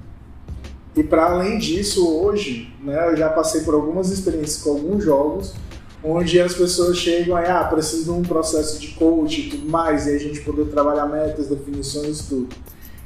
[0.97, 5.55] E para além disso, hoje, né, eu já passei por algumas experiências com alguns jogos,
[6.03, 10.07] onde as pessoas chegam e, ah, preciso de um processo de coach e tudo mais,
[10.07, 12.49] e a gente poder trabalhar metas, definições e tudo.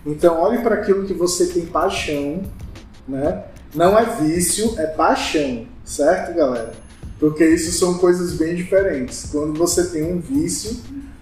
[0.06, 2.42] Então, olhe para aquilo que você tem paixão,
[3.06, 3.44] né?
[3.74, 6.72] Não é vício, é paixão, certo, galera?
[7.18, 9.28] Porque isso são coisas bem diferentes.
[9.30, 10.76] Quando você tem um vício,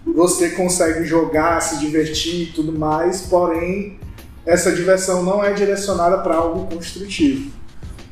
[0.05, 3.99] você consegue jogar, se divertir e tudo mais, porém
[4.45, 7.51] essa diversão não é direcionada para algo construtivo.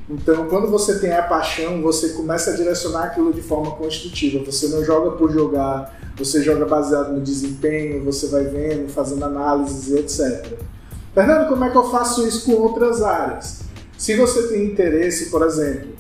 [0.09, 4.45] Então, quando você tem a paixão, você começa a direcionar aquilo de forma construtiva.
[4.45, 9.91] Você não joga por jogar, você joga baseado no desempenho, você vai vendo, fazendo análises
[9.93, 10.59] etc.
[11.15, 13.61] Fernando, como é que eu faço isso com outras áreas?
[13.97, 15.93] Se você tem interesse, por exemplo,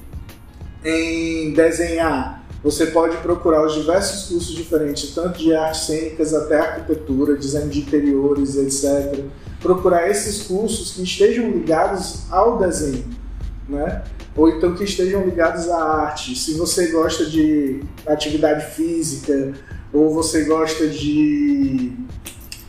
[0.84, 7.36] em desenhar, você pode procurar os diversos cursos diferentes, tanto de artes cênicas até arquitetura,
[7.36, 9.24] design de interiores, etc.
[9.60, 13.23] Procurar esses cursos que estejam ligados ao desenho
[13.68, 14.03] né?
[14.37, 16.37] Ou então que estejam ligados à arte.
[16.37, 19.53] Se você gosta de atividade física,
[19.92, 21.92] ou você gosta de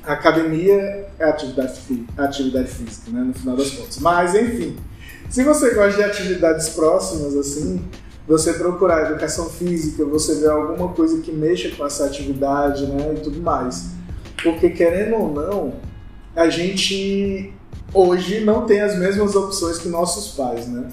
[0.03, 1.81] academia, é atividade,
[2.17, 3.21] atividade física, né?
[3.21, 3.97] No final das contas.
[3.99, 4.77] Mas, enfim,
[5.29, 7.81] se você gosta de atividades próximas, assim,
[8.27, 13.15] você procurar educação física, você ver alguma coisa que mexa com essa atividade, né?
[13.17, 13.87] E tudo mais.
[14.43, 15.73] Porque, querendo ou não,
[16.35, 17.53] a gente
[17.95, 20.89] hoje não tem as mesmas opções que nossos pais, né?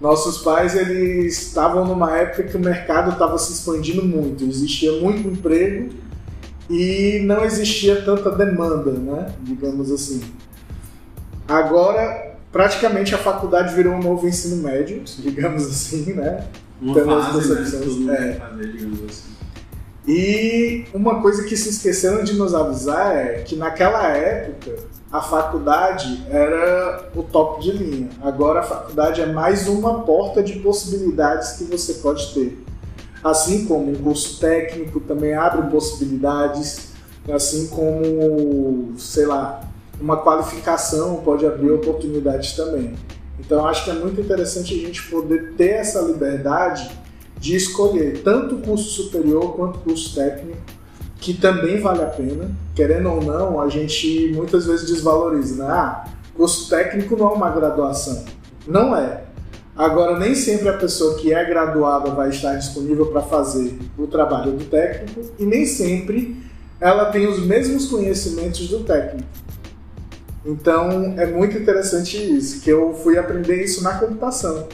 [0.00, 5.28] Nossos pais eles estavam numa época que o mercado estava se expandindo muito, existia muito
[5.28, 5.90] emprego
[6.70, 9.34] e não existia tanta demanda, né?
[9.42, 10.22] Digamos assim.
[11.46, 16.46] Agora, praticamente a faculdade virou um novo ensino médio, digamos assim, né?
[16.80, 17.70] Uma fase, né?
[17.70, 18.32] Todo mundo é.
[18.34, 19.31] fazer, digamos assim.
[20.06, 24.76] E uma coisa que se esqueceram de nos avisar é que naquela época
[25.12, 28.08] a faculdade era o top de linha.
[28.20, 32.64] Agora a faculdade é mais uma porta de possibilidades que você pode ter.
[33.22, 36.88] Assim como um curso técnico também abre possibilidades,
[37.30, 39.62] assim como, sei lá,
[40.00, 42.94] uma qualificação pode abrir oportunidades também.
[43.38, 46.90] Então acho que é muito interessante a gente poder ter essa liberdade
[47.42, 50.56] de escolher tanto o curso superior quanto o curso técnico,
[51.18, 52.48] que também vale a pena.
[52.72, 55.68] Querendo ou não, a gente muitas vezes desvaloriza, né?
[55.68, 56.04] Ah,
[56.36, 58.24] curso técnico não é uma graduação.
[58.64, 59.24] Não é.
[59.76, 64.52] Agora, nem sempre a pessoa que é graduada vai estar disponível para fazer o trabalho
[64.52, 66.40] do técnico e nem sempre
[66.80, 69.26] ela tem os mesmos conhecimentos do técnico.
[70.46, 74.68] Então, é muito interessante isso, que eu fui aprender isso na computação.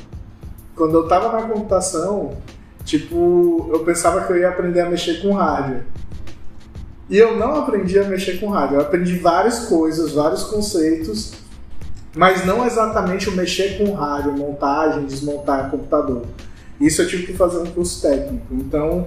[0.77, 2.37] Quando eu estava na computação,
[2.89, 5.85] Tipo, eu pensava que eu ia aprender a mexer com rádio.
[7.11, 8.77] E eu não aprendi a mexer com rádio.
[8.77, 11.33] Eu aprendi várias coisas, vários conceitos,
[12.17, 16.25] mas não exatamente o mexer com rádio, montagem, desmontar computador.
[16.81, 18.47] Isso eu tive que fazer um curso técnico.
[18.53, 19.07] Então,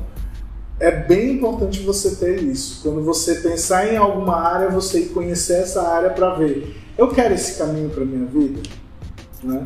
[0.80, 2.84] é bem importante você ter isso.
[2.84, 6.80] Quando você pensar em alguma área, você conhecer essa área para ver.
[6.96, 8.62] Eu quero esse caminho para minha vida,
[9.44, 9.65] né?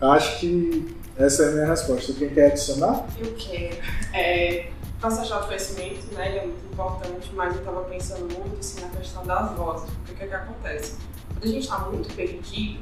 [0.00, 2.12] Eu acho que essa é a minha resposta.
[2.12, 3.06] Quem quer adicionar?
[3.18, 3.76] Eu quero.
[4.14, 8.80] É, processo de autoconhecimento, né, ele é muito importante, mas eu estava pensando muito assim,
[8.80, 9.90] na questão das vozes.
[9.90, 10.96] Porque o que, é que acontece?
[11.28, 12.80] Quando a gente está muito perdido,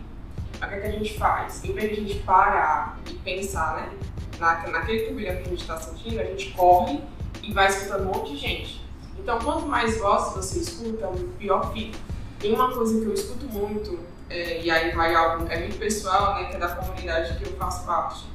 [0.55, 1.65] o que, é que a gente faz?
[1.65, 3.99] Em vez de a gente parar e pensar né,
[4.39, 7.01] na, naquele turbilhão que a gente está sentindo, a gente corre
[7.43, 8.85] e vai escutando um monte de gente.
[9.19, 11.99] Então, quanto mais vozes você escuta, pior fica.
[12.39, 13.99] Tem uma coisa que eu escuto muito
[14.31, 17.57] é, e aí vai algo, é muito pessoal, né, que é da comunidade que eu
[17.57, 18.27] faço parte,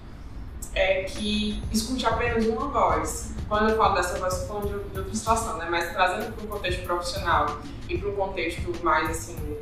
[0.73, 3.33] é que escute apenas uma voz.
[3.47, 6.43] Quando eu falo dessa voz, eu falo de, de outra situação, né, mas trazendo para
[6.43, 9.57] um contexto profissional e para um contexto mais, assim,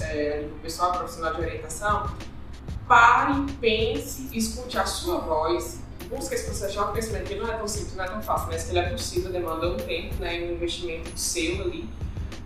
[0.00, 2.10] é, pessoal, profissional de orientação,
[2.88, 7.68] pare, pense, escute a sua voz, busque esse processo de autoconhecimento, que não é tão
[7.68, 10.54] simples, não é tão fácil, mas que ele é possível, demanda um tempo, né, um
[10.54, 11.88] investimento seu ali,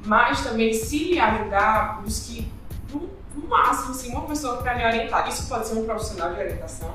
[0.05, 2.53] mas também se lhe ajudar, busque
[3.49, 5.29] máximo, assim, uma pessoa para lhe orientar.
[5.29, 6.95] Isso pode ser um profissional de orientação,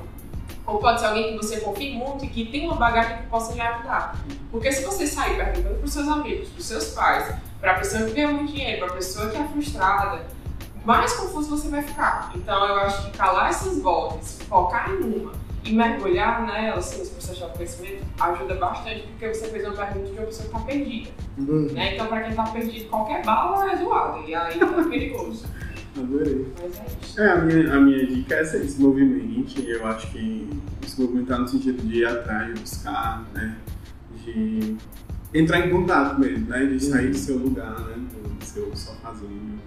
[0.65, 3.53] ou pode ser alguém que você confie muito e que tem uma bagagem que possa
[3.53, 4.15] lhe ajudar.
[4.51, 7.75] Porque se você sair perguntando para os seus amigos, para os seus pais, para a
[7.75, 10.25] pessoa que ganha muito dinheiro, para a pessoa que é frustrada,
[10.85, 12.31] mais confuso você vai ficar.
[12.35, 15.31] Então eu acho que calar essas vozes, focar em uma
[15.63, 20.05] e mergulhar nela, assim, nesse processo de autoconhecimento, ajuda bastante, porque você fez uma pergunta
[20.05, 21.09] de uma pessoa que está perdida.
[21.37, 21.67] Uhum.
[21.71, 21.95] Né?
[21.95, 25.45] Então, para quem está perdido, qualquer bala é zoada, e aí é perigoso.
[25.97, 26.47] Adorei.
[27.17, 29.67] É, a minha, a minha dica é essa aí, se movimente.
[29.67, 30.47] Eu acho que
[30.85, 33.55] se movimentar no sentido de ir atrás, buscar, né?
[34.23, 34.75] De
[35.33, 36.65] entrar em contato mesmo, né?
[36.65, 37.95] De sair do seu lugar, né?
[38.39, 39.59] Do seu sofazinho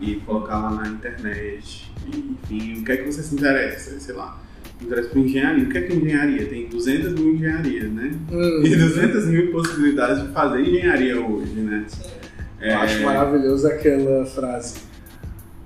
[0.00, 1.92] e colocar lá na internet.
[2.06, 3.98] Enfim, o que é que você se interessa?
[3.98, 4.40] Sei lá.
[4.80, 5.64] Interessa por engenharia.
[5.64, 6.46] O que é que é engenharia?
[6.46, 8.14] Tem 200 mil engenharias, né?
[8.30, 8.62] Hum.
[8.64, 11.86] E 200 mil possibilidades de fazer engenharia hoje, né?
[12.60, 12.74] É...
[12.74, 14.89] Eu acho maravilhoso aquela frase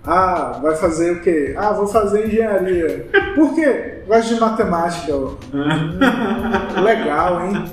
[0.06, 1.54] Ah, vai fazer o quê?
[1.56, 3.06] Ah, vou fazer engenharia.
[3.34, 4.00] Por quê?
[4.06, 5.12] Gosto de matemática.
[6.82, 7.64] legal, hein?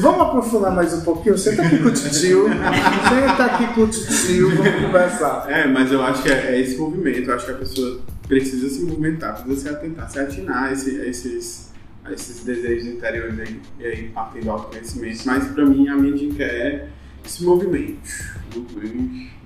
[0.00, 1.36] Vamos aprofundar mais um pouquinho?
[1.38, 2.48] Senta aqui com o tio.
[2.48, 5.46] Senta aqui com o tio, vamos conversar.
[5.50, 7.30] É, mas eu acho que é, é esse movimento.
[7.30, 11.00] Eu acho que a pessoa precisa se movimentar, precisa se atentar, se atinar a, esse-
[11.00, 11.70] a esses,
[12.04, 15.20] a esses desejos interiores aí, e aí partem do autoconhecimento.
[15.26, 16.88] Mas pra mim, a minha dica é
[17.24, 18.32] se movimente.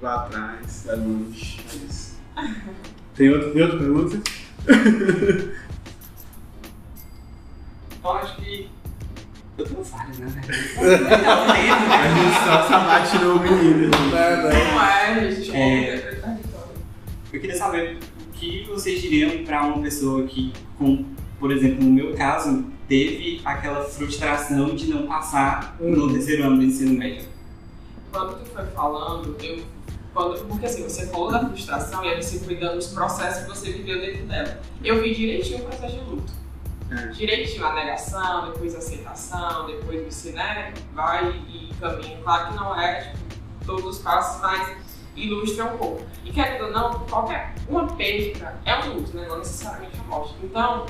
[0.00, 1.60] Vá atrás, vai longe.
[1.72, 2.07] É isso.
[3.14, 4.20] Tem outra, tem outra pergunta?
[8.04, 8.68] Eu acho que.
[9.58, 10.46] Eu tenho várias, né, velho?
[11.12, 13.90] A gente só sabate no menino.
[14.10, 14.72] Né, né?
[14.72, 15.54] Não é, gente.
[15.54, 15.94] É.
[15.94, 16.38] É.
[17.32, 21.04] Eu queria saber o que vocês diriam para uma pessoa que, com,
[21.38, 26.64] por exemplo, no meu caso, teve aquela frustração de não passar no terceiro ano do
[26.64, 27.26] ensino médio.
[28.10, 29.77] Quando tu foi falando, eu.
[30.18, 33.48] Quando, porque assim, você falou da frustração e aí você foi dando os processos que
[33.50, 34.60] você viveu dentro dela.
[34.82, 36.32] Eu vi direitinho o processo de luto.
[36.90, 37.06] É.
[37.06, 42.18] Direitinho a negação, depois a aceitação, depois você, né, vai e caminha.
[42.24, 43.18] Claro que não é tipo,
[43.64, 44.76] todos os passos, mas
[45.14, 46.04] ilustra um pouco.
[46.24, 49.24] E querendo ou não, qualquer uma perda é um luto, né?
[49.28, 50.34] Não necessariamente a morte.
[50.42, 50.84] Então,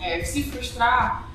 [0.00, 1.28] é, se frustrar,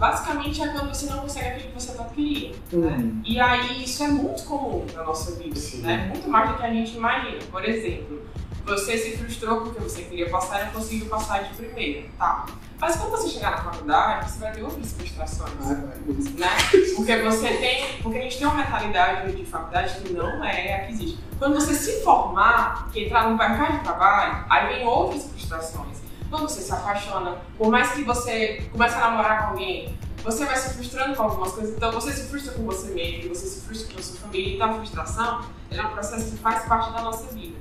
[0.00, 2.48] basicamente é quando você não consegue aquilo que você tanto queria.
[2.72, 2.96] Né?
[2.96, 3.22] Uhum.
[3.24, 5.82] E aí isso é muito comum na nossa vida, Sim.
[5.82, 6.08] né?
[6.08, 7.38] Muito mais do que a gente imagina.
[7.50, 8.22] Por exemplo,
[8.64, 12.46] você se frustrou porque você queria passar e não conseguiu passar de primeira, tá?
[12.80, 15.74] Mas quando você chegar na faculdade, você vai ter outras frustrações, vai.
[15.74, 16.48] né?
[16.96, 20.86] Porque você tem, porque a gente tem uma mentalidade de faculdade que não é a
[20.86, 21.18] que existe.
[21.38, 25.99] Quando você se formar, que entrar no mercado de trabalho, aí vem outras frustrações.
[26.30, 30.56] Quando você se apaixona, por mais que você comece a namorar com alguém, você vai
[30.56, 31.74] se frustrando com algumas coisas.
[31.74, 34.54] Então você se frustra com você mesmo, você se frustra com a sua família.
[34.54, 37.58] Então a frustração é um processo que faz parte da nossa vida.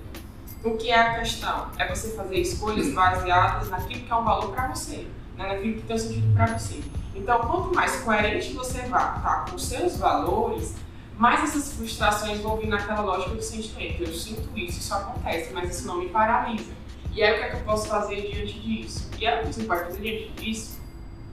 [0.63, 1.67] O que é a questão?
[1.79, 5.47] É você fazer escolhas baseadas naquilo que é um valor para você, né?
[5.47, 6.83] naquilo que tem um sentido para você.
[7.15, 10.75] Então, quanto mais coerente você vá tá, com os seus valores,
[11.17, 14.03] mais essas frustrações vão vir naquela lógica do sentimento.
[14.03, 16.78] Eu sinto isso, isso acontece, mas isso não me paralisa.
[17.13, 19.09] E aí, o que é que eu posso fazer diante disso?
[19.19, 20.79] E aí, o que você pode fazer diante disso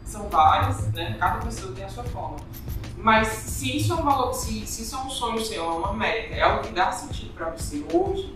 [0.04, 1.16] são várias, né?
[1.18, 2.38] Cada pessoa tem a sua forma.
[2.96, 5.92] Mas se isso é um valor, se, se isso é um sonho seu, é uma
[5.92, 8.32] meta, é algo que dá sentido pra você hoje,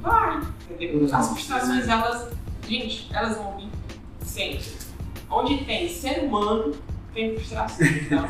[0.00, 0.40] vai,
[0.70, 1.08] entendeu?
[1.12, 2.32] As frustrações, elas,
[2.66, 3.68] gente, elas vão vir
[4.24, 4.64] sempre.
[5.28, 6.74] Onde tem ser humano,
[7.12, 7.86] tem frustração.
[7.86, 8.28] Então,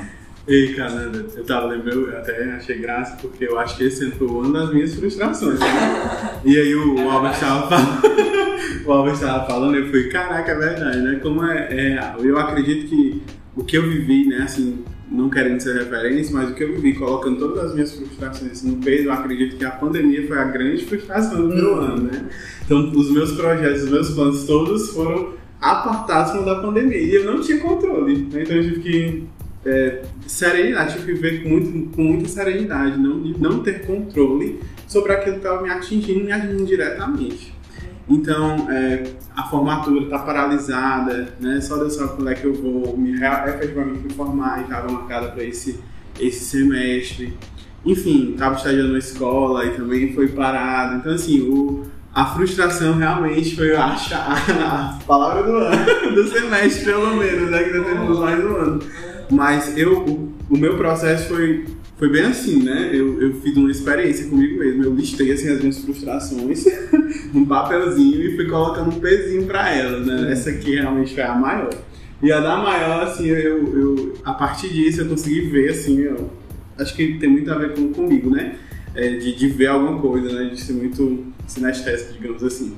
[0.48, 4.12] Ei, caramba, eu tava lembrando, eu até achei graça, porque eu acho que esse ano
[4.12, 5.60] foi uma das minhas frustrações.
[5.60, 6.40] Né?
[6.44, 8.02] E aí o, o Albert tava falando,
[8.86, 11.20] o Albert tava falando, eu falei, caraca, é verdade, né?
[11.22, 13.22] Como é, é- eu acredito que
[13.54, 16.94] o que eu vivi, né, assim, não querendo ser referência, mas o que eu vivi,
[16.94, 20.84] colocando todas as minhas frustrações no peso, eu acredito que a pandemia foi a grande
[20.86, 22.28] frustração do meu ano, né?
[22.64, 26.98] Então, os meus projetos, os meus planos todos foram apartados da pandemia.
[26.98, 28.42] E eu não tinha controle, né?
[28.42, 29.24] Então eu tive que
[29.64, 35.12] é, serenidade, tive que viver com, muito, com muita serenidade, não, não ter controle sobre
[35.12, 37.54] aquilo que estava me atingindo, me atingindo diretamente.
[38.08, 39.04] Então, é,
[39.36, 41.60] a formatura está paralisada, né?
[41.60, 45.28] Só Deus sabe quando é que eu vou me, efetivamente me formar e estava marcada
[45.28, 45.78] para esse,
[46.18, 47.36] esse semestre.
[47.86, 50.96] Enfim, estava estagiando na escola e também foi parado.
[50.96, 55.76] Então, assim, o, a frustração realmente foi, eu acho, a, a palavra do ano,
[56.12, 57.62] do semestre, pelo menos, né?
[57.62, 58.82] Que ainda temos mais um ano.
[59.30, 61.64] Mas eu, o, o meu processo foi,
[61.96, 62.90] foi bem assim, né?
[62.92, 64.84] Eu, eu fiz uma experiência comigo mesmo.
[64.84, 66.64] Eu listei assim, as minhas frustrações
[67.32, 70.32] num papelzinho e fui colocando um pezinho pra elas, né?
[70.32, 71.70] Essa aqui realmente foi a maior.
[72.22, 76.30] E a da maior, assim, eu, eu a partir disso eu consegui ver, assim, eu,
[76.78, 78.56] acho que tem muito a ver com, comigo, né?
[78.94, 80.50] É, de, de ver alguma coisa, né?
[80.50, 82.74] De ser muito sinestésico, digamos assim.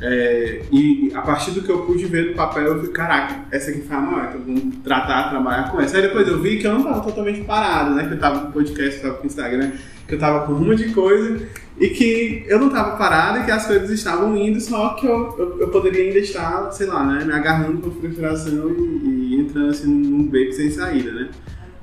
[0.00, 3.70] É, e a partir do que eu pude ver no papel, eu falei, caraca, essa
[3.70, 5.96] aqui foi a maior, então vamos tratar, trabalhar com essa.
[5.96, 8.06] Aí depois eu vi que eu não tava totalmente parado, né?
[8.06, 9.72] Que eu tava com podcast, eu tava com Instagram,
[10.06, 11.48] que eu tava com uma de coisa
[11.80, 15.34] e que eu não tava parado e que as coisas estavam indo, só que eu,
[15.38, 17.24] eu, eu poderia ainda estar, sei lá, né?
[17.24, 21.28] Me agarrando com frustração e, e entrando assim num beco sem saída, né?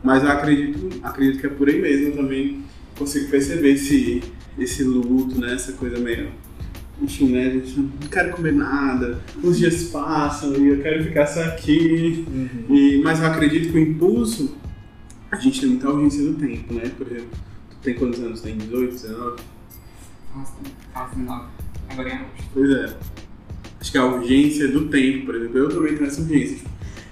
[0.01, 2.63] Mas eu acredito, acredito que é por aí mesmo, eu também
[2.97, 4.23] consigo perceber esse,
[4.57, 5.53] esse luto, né?
[5.53, 6.29] Essa coisa meio
[7.01, 11.43] enfim, né, gente, não quero comer nada, os dias passam e eu quero ficar só
[11.43, 12.25] aqui.
[12.69, 14.55] E, mas eu acredito que o impulso,
[15.29, 16.91] a gente tem muita urgência do tempo, né?
[16.97, 17.29] Por exemplo,
[17.69, 18.41] tu tem quantos anos?
[18.41, 19.35] Tem 18, 19?
[20.35, 20.53] Nossa,
[20.93, 21.47] faço nove.
[21.89, 22.49] Agora é agosto.
[22.53, 22.97] Pois é.
[23.79, 26.55] Acho que a urgência do tempo, por exemplo, eu também tenho essa urgência.
[26.55, 26.69] Tipo,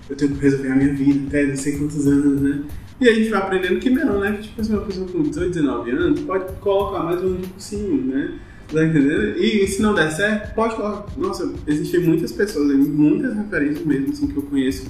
[0.09, 2.63] eu tenho que resolver a minha vida até não sei quantos anos, né?
[2.99, 4.31] E a gente vai aprendendo que não, né?
[4.33, 7.47] Que, tipo assim, uma pessoa com 18, 19 anos pode colocar mais um ano de
[7.47, 8.39] cursinho, né?
[8.73, 9.37] Tá entendendo?
[9.37, 11.05] E se não der certo, pode colocar.
[11.15, 14.87] Nossa, existem muitas pessoas, aí, muitas referências mesmo, assim, que eu conheço.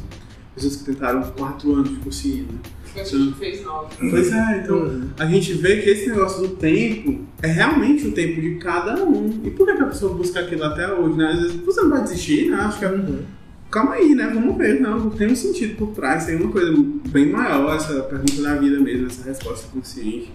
[0.56, 2.60] Pessoas que tentaram quatro anos de cursinho, né?
[2.96, 3.96] A gente fez nove.
[3.98, 8.40] Pois é, então a gente vê que esse negócio do tempo é realmente o tempo
[8.40, 9.42] de cada um.
[9.44, 11.32] E por que, que a pessoa busca aquilo até hoje, né?
[11.32, 12.58] Às vezes você não vai desistir, né?
[12.58, 12.90] Acho que é
[13.72, 14.30] calma aí, né?
[14.32, 16.72] Vamos ver, não, tem um sentido por trás, tem uma coisa
[17.10, 20.32] bem maior, essa pergunta da vida mesmo, essa resposta consciente.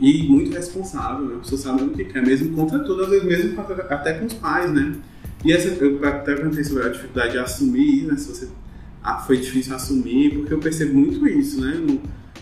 [0.00, 1.34] E, muito responsável, né?
[1.36, 4.34] A pessoa sabe o que quer, mesmo contra tudo, às vezes mesmo até com os
[4.34, 4.94] pais, né?
[5.44, 8.16] E essa, eu até perguntei sobre a dificuldade de assumir, né?
[8.16, 8.48] Se você
[9.02, 11.74] ah, foi difícil assumir, porque eu percebo muito isso, né?
[11.74, 12.00] No,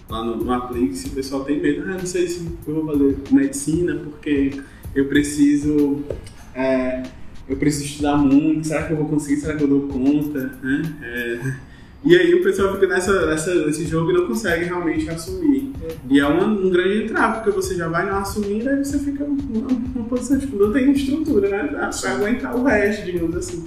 [0.09, 3.17] lá no, no Aplix, o pessoal tem medo, ah, não sei se eu vou fazer
[3.31, 4.61] medicina porque
[4.95, 6.03] eu preciso.
[6.55, 7.03] é,
[7.49, 9.41] eu preciso estudar muito, será que eu vou conseguir?
[9.41, 10.57] Será que eu dou conta?
[10.63, 10.83] Né?
[11.03, 11.70] É,
[12.05, 15.71] e aí o pessoal fica nessa, nessa, nesse jogo e não consegue realmente assumir.
[16.09, 19.25] E é uma- um grande entrave, porque você já vai não assumindo, aí você fica
[19.25, 21.65] numa posição, tipo, não tem estrutura, né?
[21.65, 23.65] Pra pra aguentar o resto, digamos assim.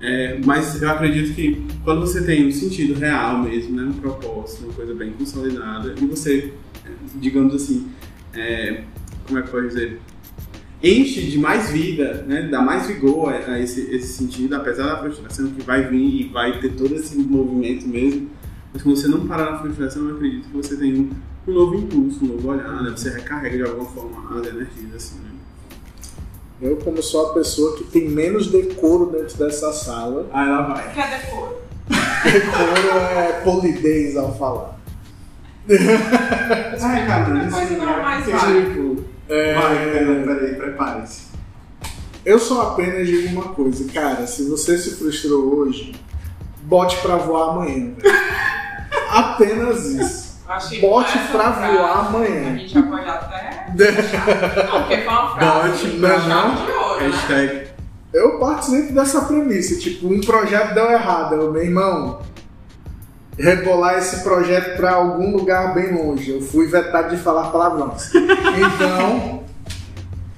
[0.00, 3.82] É, mas eu acredito que quando você tem um sentido real mesmo, né?
[3.82, 6.52] Um propósito, uma coisa bem consolidada, e você,
[6.86, 7.88] é, digamos assim,
[8.32, 8.82] é,
[9.26, 10.00] como é que pode dizer?
[10.82, 12.48] Enche de mais vida, né?
[12.50, 16.28] dá mais vigor a, a esse, esse sentido, apesar da frustração que vai vir e
[16.28, 18.30] vai ter todo esse movimento mesmo.
[18.72, 21.10] Mas quando você não parar na frustração, eu acredito que você tem um,
[21.50, 22.90] um novo impulso, um novo olhar, né?
[22.90, 24.94] você recarrega de alguma forma as energias.
[24.94, 25.30] Assim, né?
[26.60, 30.92] Eu, como sou a pessoa que tem menos decoro dentro dessa sala, Aí ela vai.
[30.92, 31.56] Que é decoro.
[32.24, 34.78] decoro é polidez ao falar.
[35.70, 38.64] Ai, cara, Depois não mais que vai.
[38.64, 38.97] tipo,
[39.28, 41.28] É, Vai, peraí, peraí, prepare-se.
[42.24, 45.94] Eu só apenas digo uma coisa, cara, se você se frustrou hoje,
[46.62, 47.92] bote pra voar amanhã.
[47.96, 48.18] velho.
[49.10, 50.28] Apenas isso.
[50.80, 52.52] Bote pra frase, voar amanhã.
[52.54, 53.66] A gente já pode até.
[53.68, 55.86] Não, porque foi uma frase.
[55.86, 56.48] Bote pra voar.
[56.98, 57.06] né?
[57.06, 57.68] Hashtag.
[58.12, 62.22] Eu participo dessa premissa, tipo, um projeto deu errado, eu, meu irmão,
[63.38, 66.30] rebolar esse projeto pra algum lugar bem longe.
[66.30, 68.10] Eu fui vetado de falar palavrões.
[68.14, 69.44] Então,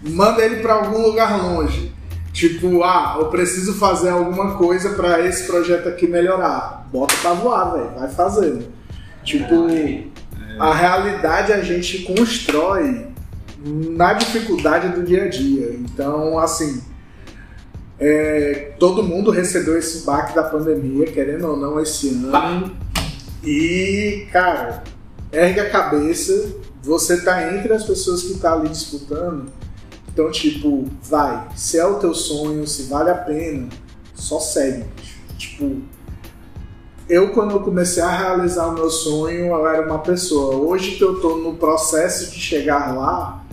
[0.03, 1.93] manda ele pra algum lugar longe.
[2.33, 6.87] Tipo, ah, eu preciso fazer alguma coisa pra esse projeto aqui melhorar.
[6.93, 8.67] Bota pra voar, velho, vai fazendo.
[9.25, 9.67] Tipo,
[10.59, 13.07] a realidade a gente constrói
[13.65, 15.73] na dificuldade do dia a dia.
[15.73, 16.83] Então, assim,
[17.99, 22.73] é, todo mundo recebeu esse baque da pandemia, querendo ou não, esse ano.
[23.45, 24.83] E, cara,
[25.33, 26.55] ergue a cabeça.
[26.83, 29.51] Você tá entre as pessoas que tá ali disputando.
[30.13, 31.49] Então, tipo, vai.
[31.57, 33.69] Se é o teu sonho, se vale a pena,
[34.15, 34.85] só segue.
[35.39, 35.77] Tipo,
[37.09, 40.57] eu quando eu comecei a realizar o meu sonho, eu era uma pessoa.
[40.57, 43.45] Hoje que eu tô no processo de chegar lá,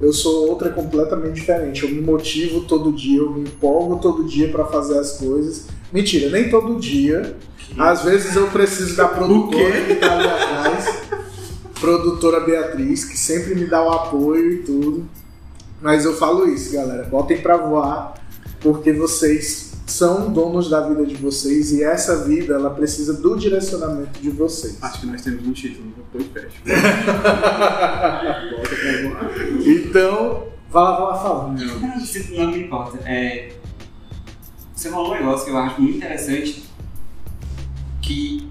[0.00, 1.84] eu sou outra completamente diferente.
[1.84, 5.66] Eu me motivo todo dia, eu me empolgo todo dia pra fazer as coisas.
[5.92, 7.36] Mentira, nem todo dia.
[7.78, 11.02] Às vezes eu preciso da produtora que tá ali atrás,
[11.80, 15.08] produtora Beatriz, que sempre me dá o apoio e tudo.
[15.82, 18.14] Mas eu falo isso, galera, botem pra voar,
[18.60, 24.18] porque vocês são donos da vida de vocês e essa vida ela precisa do direcionamento
[24.20, 24.78] de vocês.
[24.80, 26.58] Acho que nós temos um título no podcast.
[26.64, 26.74] Bota
[28.76, 29.30] pra voar.
[29.66, 31.60] Então, vai lá, vai lá falando.
[31.60, 31.80] Não,
[32.38, 32.98] não me importa.
[33.04, 33.52] É,
[34.74, 36.64] você falou um negócio que eu acho muito interessante,
[38.04, 38.46] que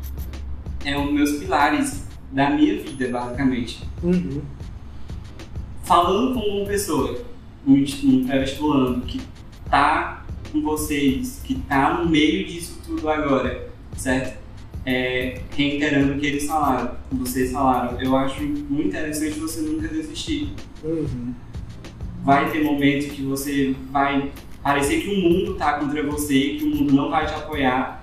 [0.84, 3.84] é um dos meus pilares da minha vida, basicamente.
[4.02, 4.42] Uhum.
[5.84, 7.22] Falando com uma pessoa,
[7.66, 9.22] um, um pré-vestibulando, que
[9.70, 14.42] tá com vocês, que tá no meio disso tudo agora, certo?
[14.86, 19.88] É, reiterando o que eles falaram, que vocês falaram, eu acho muito interessante você nunca
[19.88, 20.54] desistir.
[20.84, 21.34] Uhum.
[22.24, 24.32] vai ter momentos que você vai
[24.62, 28.03] parecer que o mundo tá contra você, que o mundo não vai te apoiar,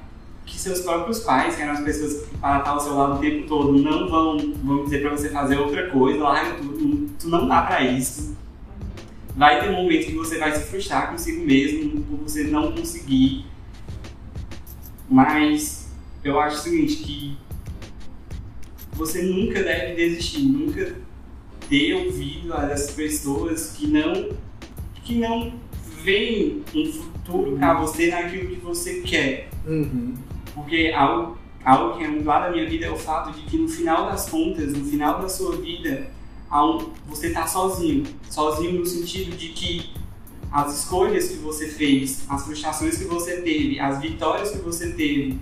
[0.50, 3.18] que seus próprios pais, que eram as pessoas que para estar ao seu lado o
[3.18, 7.46] tempo todo, não vão, vão dizer pra você fazer outra coisa, larga tudo, tu não
[7.46, 8.36] dá pra isso.
[9.36, 13.46] Vai ter momentos que você vai se frustrar consigo mesmo por você não conseguir.
[15.08, 15.88] Mas
[16.24, 17.38] eu acho o seguinte, que
[18.92, 20.96] você nunca deve desistir, nunca
[21.68, 24.30] ter ouvido a das pessoas que não
[25.04, 25.52] que não
[26.02, 29.48] veem um futuro para você naquilo que você quer.
[29.66, 30.14] Uhum.
[30.54, 33.56] Porque algo, algo que é muito lá da minha vida é o fato de que
[33.56, 36.10] no final das contas, no final da sua vida,
[36.52, 38.04] um- você tá sozinho.
[38.28, 39.90] Sozinho no sentido de que
[40.52, 45.38] as escolhas que você fez, as frustrações que você teve, as vitórias que você teve,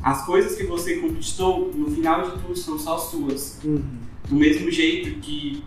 [0.00, 3.58] as coisas que você conquistou, no final de tudo são só suas.
[3.64, 3.82] Uhum.
[4.28, 5.64] Do mesmo jeito que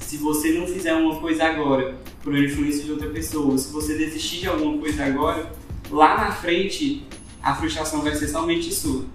[0.00, 4.38] se você não fizer uma coisa agora por influência de outra pessoa, se você desistir
[4.40, 5.52] de alguma coisa agora,
[5.90, 7.04] lá na frente
[7.48, 9.06] a frustração vai ser somente sua.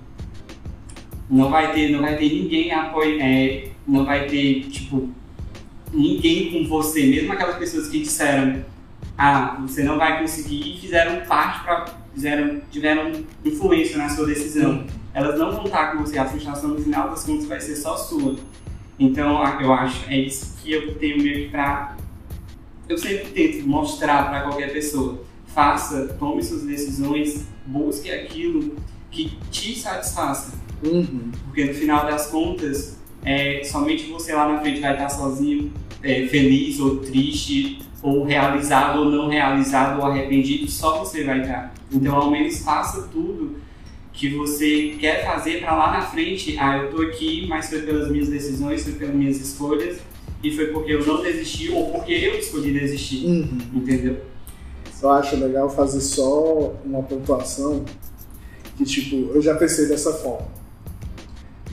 [1.30, 5.10] Não vai ter, não vai ter ninguém apoio, é, não vai ter tipo
[5.94, 8.66] ninguém com você, mesmo aquelas pessoas que disseram
[9.16, 13.12] ah, você não vai conseguir e fizeram parte para fizeram tiveram
[13.46, 14.86] influência na sua decisão.
[15.14, 17.96] Elas não vão estar com você, a frustração no final das contas vai ser só
[17.96, 18.36] sua.
[18.98, 21.96] Então eu acho é isso que eu tenho meio que pra.
[22.90, 25.22] Eu sempre tento mostrar para qualquer pessoa.
[25.46, 28.76] Faça, tome suas decisões, busque aquilo
[29.10, 30.54] que te satisfaça.
[30.84, 31.32] Uhum.
[31.46, 36.28] Porque no final das contas, é, somente você lá na frente vai estar sozinho, é,
[36.28, 41.74] feliz ou triste, ou realizado ou não realizado, ou arrependido, só você vai estar.
[41.92, 43.56] Então, ao menos faça tudo
[44.12, 46.58] que você quer fazer para lá na frente.
[46.60, 50.00] Ah, eu tô aqui, mas foi pelas minhas decisões, foi pelas minhas escolhas,
[50.44, 53.26] e foi porque eu não desisti ou porque eu escolhi desistir.
[53.26, 53.58] Uhum.
[53.74, 54.18] Entendeu?
[55.04, 57.84] Eu acho legal fazer só uma pontuação
[58.78, 60.48] que, tipo, eu já pensei dessa forma.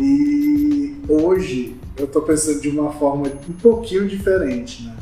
[0.00, 4.96] E hoje eu tô pensando de uma forma um pouquinho diferente, né?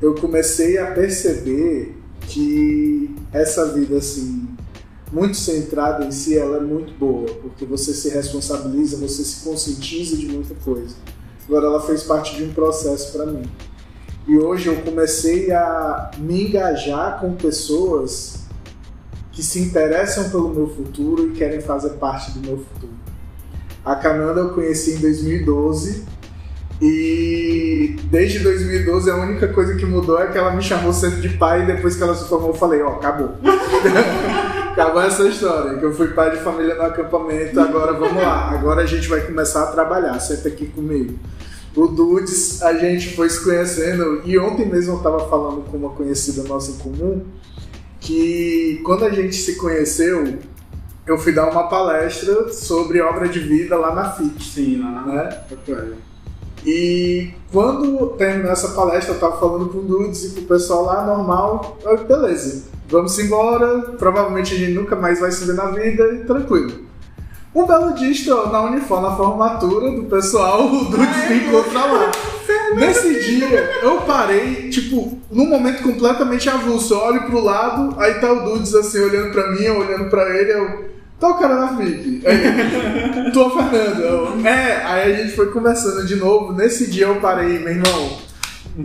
[0.00, 4.48] Eu comecei a perceber que essa vida, assim,
[5.12, 10.16] muito centrada em si, ela é muito boa, porque você se responsabiliza, você se conscientiza
[10.16, 10.96] de muita coisa.
[11.46, 13.44] Agora, ela fez parte de um processo para mim.
[14.26, 18.42] E hoje eu comecei a me engajar com pessoas
[19.32, 22.92] que se interessam pelo meu futuro e querem fazer parte do meu futuro.
[23.84, 26.04] A Cananda eu conheci em 2012
[26.80, 31.30] e desde 2012 a única coisa que mudou é que ela me chamou sempre de
[31.30, 33.30] pai e depois que ela se formou eu falei, ó, oh, acabou.
[34.72, 38.82] acabou essa história, que eu fui pai de família no acampamento, agora vamos lá, agora
[38.82, 41.18] a gente vai começar a trabalhar, senta aqui comigo.
[41.74, 45.90] O Dudes, a gente foi se conhecendo e ontem mesmo eu estava falando com uma
[45.90, 47.22] conhecida nossa em comum
[47.98, 50.38] que quando a gente se conheceu,
[51.06, 54.44] eu fui dar uma palestra sobre obra de vida lá na FIT.
[54.44, 55.42] Sim, lá na né?
[56.64, 60.84] E quando terminou essa palestra, eu tava falando com o Dudes e com o pessoal
[60.84, 65.66] lá, normal, eu, beleza, vamos embora, provavelmente a gente nunca mais vai se ver na
[65.66, 66.91] vida e tranquilo.
[67.54, 72.10] Um belo dia, estou na Unifor, na formatura do pessoal, o Dudes me encontra lá.
[72.74, 76.94] Nesse dia, eu parei, tipo, num momento completamente avulso.
[76.94, 80.34] Eu olho pro lado, aí tá o Dudes assim, olhando pra mim, eu olhando pra
[80.34, 80.92] ele, eu.
[81.20, 82.22] Tá o cara na FIC.
[82.26, 84.00] Aí, tô Fernando.
[84.00, 86.52] Eu, é, aí a gente foi conversando de novo.
[86.52, 88.18] Nesse dia eu parei, meu irmão.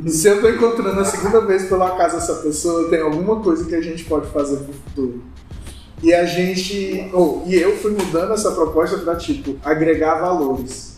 [0.07, 3.73] Se eu tô encontrando a segunda vez pela casa essa pessoa, tem alguma coisa que
[3.73, 5.23] a gente pode fazer pro futuro.
[6.01, 7.09] E a gente.
[7.13, 10.97] Oh, e eu fui mudando essa proposta para tipo, agregar valores.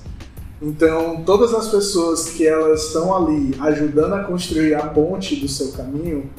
[0.61, 5.71] Então, todas as pessoas que elas estão ali ajudando a construir a ponte do seu
[5.71, 6.29] caminho,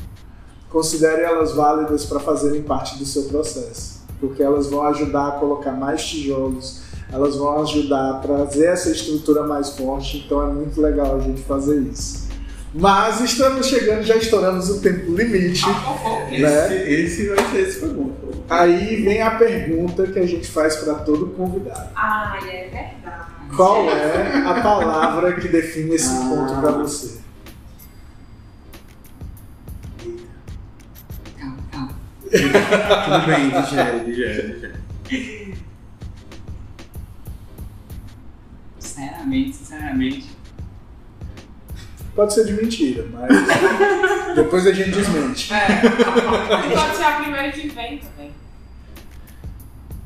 [0.69, 5.73] considere elas válidas para fazerem parte do seu processo, porque elas vão ajudar a colocar
[5.73, 11.17] mais tijolos, elas vão ajudar a trazer essa estrutura mais forte, então é muito legal
[11.17, 12.29] a gente fazer isso.
[12.75, 15.65] Mas estamos chegando, já estouramos o tempo limite.
[15.67, 16.91] Ah, né?
[16.91, 18.13] esse, esse esse foi bom.
[18.51, 21.89] Aí vem a pergunta que a gente faz para todo convidado.
[21.95, 23.27] Ah, é verdade.
[23.55, 26.29] Qual é a palavra que define esse ah.
[26.29, 27.21] ponto para você?
[32.31, 34.73] Tudo bem, digere, digere,
[35.09, 35.55] digere.
[38.79, 40.31] Sinceramente, sinceramente.
[42.15, 43.29] Pode ser de mentira, mas
[44.35, 45.53] depois a gente desmente.
[45.53, 45.67] É.
[46.75, 48.40] Pode ser a primeira que vem também.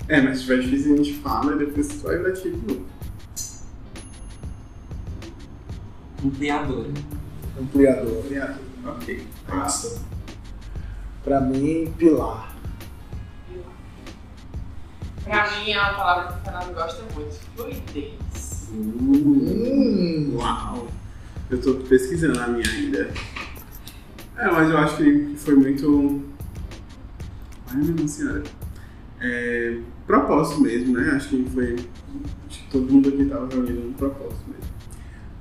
[0.08, 2.86] É, mas se tiver difícil a gente fala e depois só vai de novo.
[6.24, 6.86] Ampliador.
[7.58, 8.18] Ampliador.
[8.18, 8.58] Ampliador.
[8.86, 9.26] Ok.
[9.48, 10.02] Massa.
[11.22, 12.54] Pra mim, pilar.
[15.24, 17.34] Pra mim, é uma palavra que o Fernando gosta muito.
[17.56, 18.68] Fluidez.
[18.72, 20.36] Hum.
[20.36, 20.88] Uau.
[21.50, 23.10] Eu tô pesquisando a minha ainda.
[24.36, 26.22] É, mas eu acho que foi muito.
[27.68, 28.42] Ai, minha senhora.
[29.26, 31.12] É, propósito mesmo, né?
[31.16, 31.76] Acho que foi.
[32.46, 34.74] Acho que todo mundo aqui tava reunido no propósito mesmo.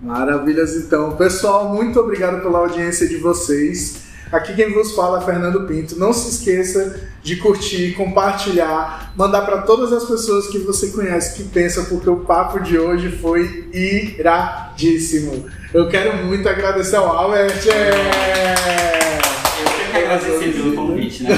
[0.02, 1.18] Maravilhas, então.
[1.18, 4.04] Pessoal, muito obrigado pela audiência de vocês.
[4.32, 6.00] Aqui quem vos fala é Fernando Pinto.
[6.00, 11.48] Não se esqueça de curtir, compartilhar, mandar para todas as pessoas que você conhece que
[11.50, 15.46] pensam, porque o papo de hoje foi iradíssimo.
[15.74, 17.68] Eu quero muito agradecer ao Albert.
[17.68, 17.92] É...
[19.62, 21.30] Eu quero agradecer pelo convite, né?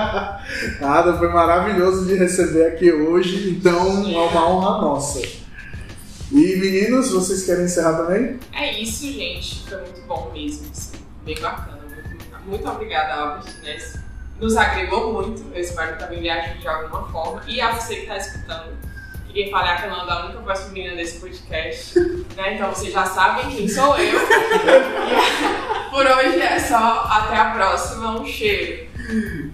[0.80, 5.20] Nada, foi maravilhoso de receber aqui hoje, então é uma honra nossa.
[6.32, 8.40] E meninos, vocês querem encerrar também?
[8.52, 9.68] É isso, gente.
[9.68, 10.66] Foi muito bom mesmo.
[10.70, 10.98] Assim.
[11.24, 11.80] Bem bacana.
[12.08, 13.54] Muito, muito obrigada, Albert.
[13.62, 13.78] Né?
[14.40, 15.44] Nos agregou muito.
[15.54, 17.42] Eu espero que também ajude de alguma forma.
[17.46, 18.76] E a você que está escutando.
[19.28, 21.98] Queria falar que eu não a única voz feminina desse podcast.
[22.34, 22.54] Né?
[22.54, 24.18] Então vocês já sabem quem sou eu.
[25.90, 27.06] Por hoje é só.
[27.08, 28.20] Até a próxima.
[28.20, 28.88] Um cheiro.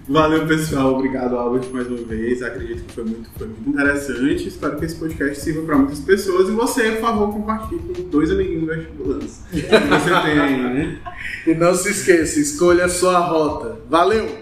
[0.07, 0.95] Valeu, pessoal.
[0.95, 2.41] Obrigado, Albert, mais uma vez.
[2.41, 4.47] Acredito que foi muito, foi muito interessante.
[4.47, 6.49] Espero que esse podcast sirva para muitas pessoas.
[6.49, 10.99] E você, por favor, compartilhe com dois amiguinhos vestibulantes que você tem aí, né?
[11.45, 13.79] E não se esqueça, escolha a sua rota.
[13.89, 14.40] Valeu!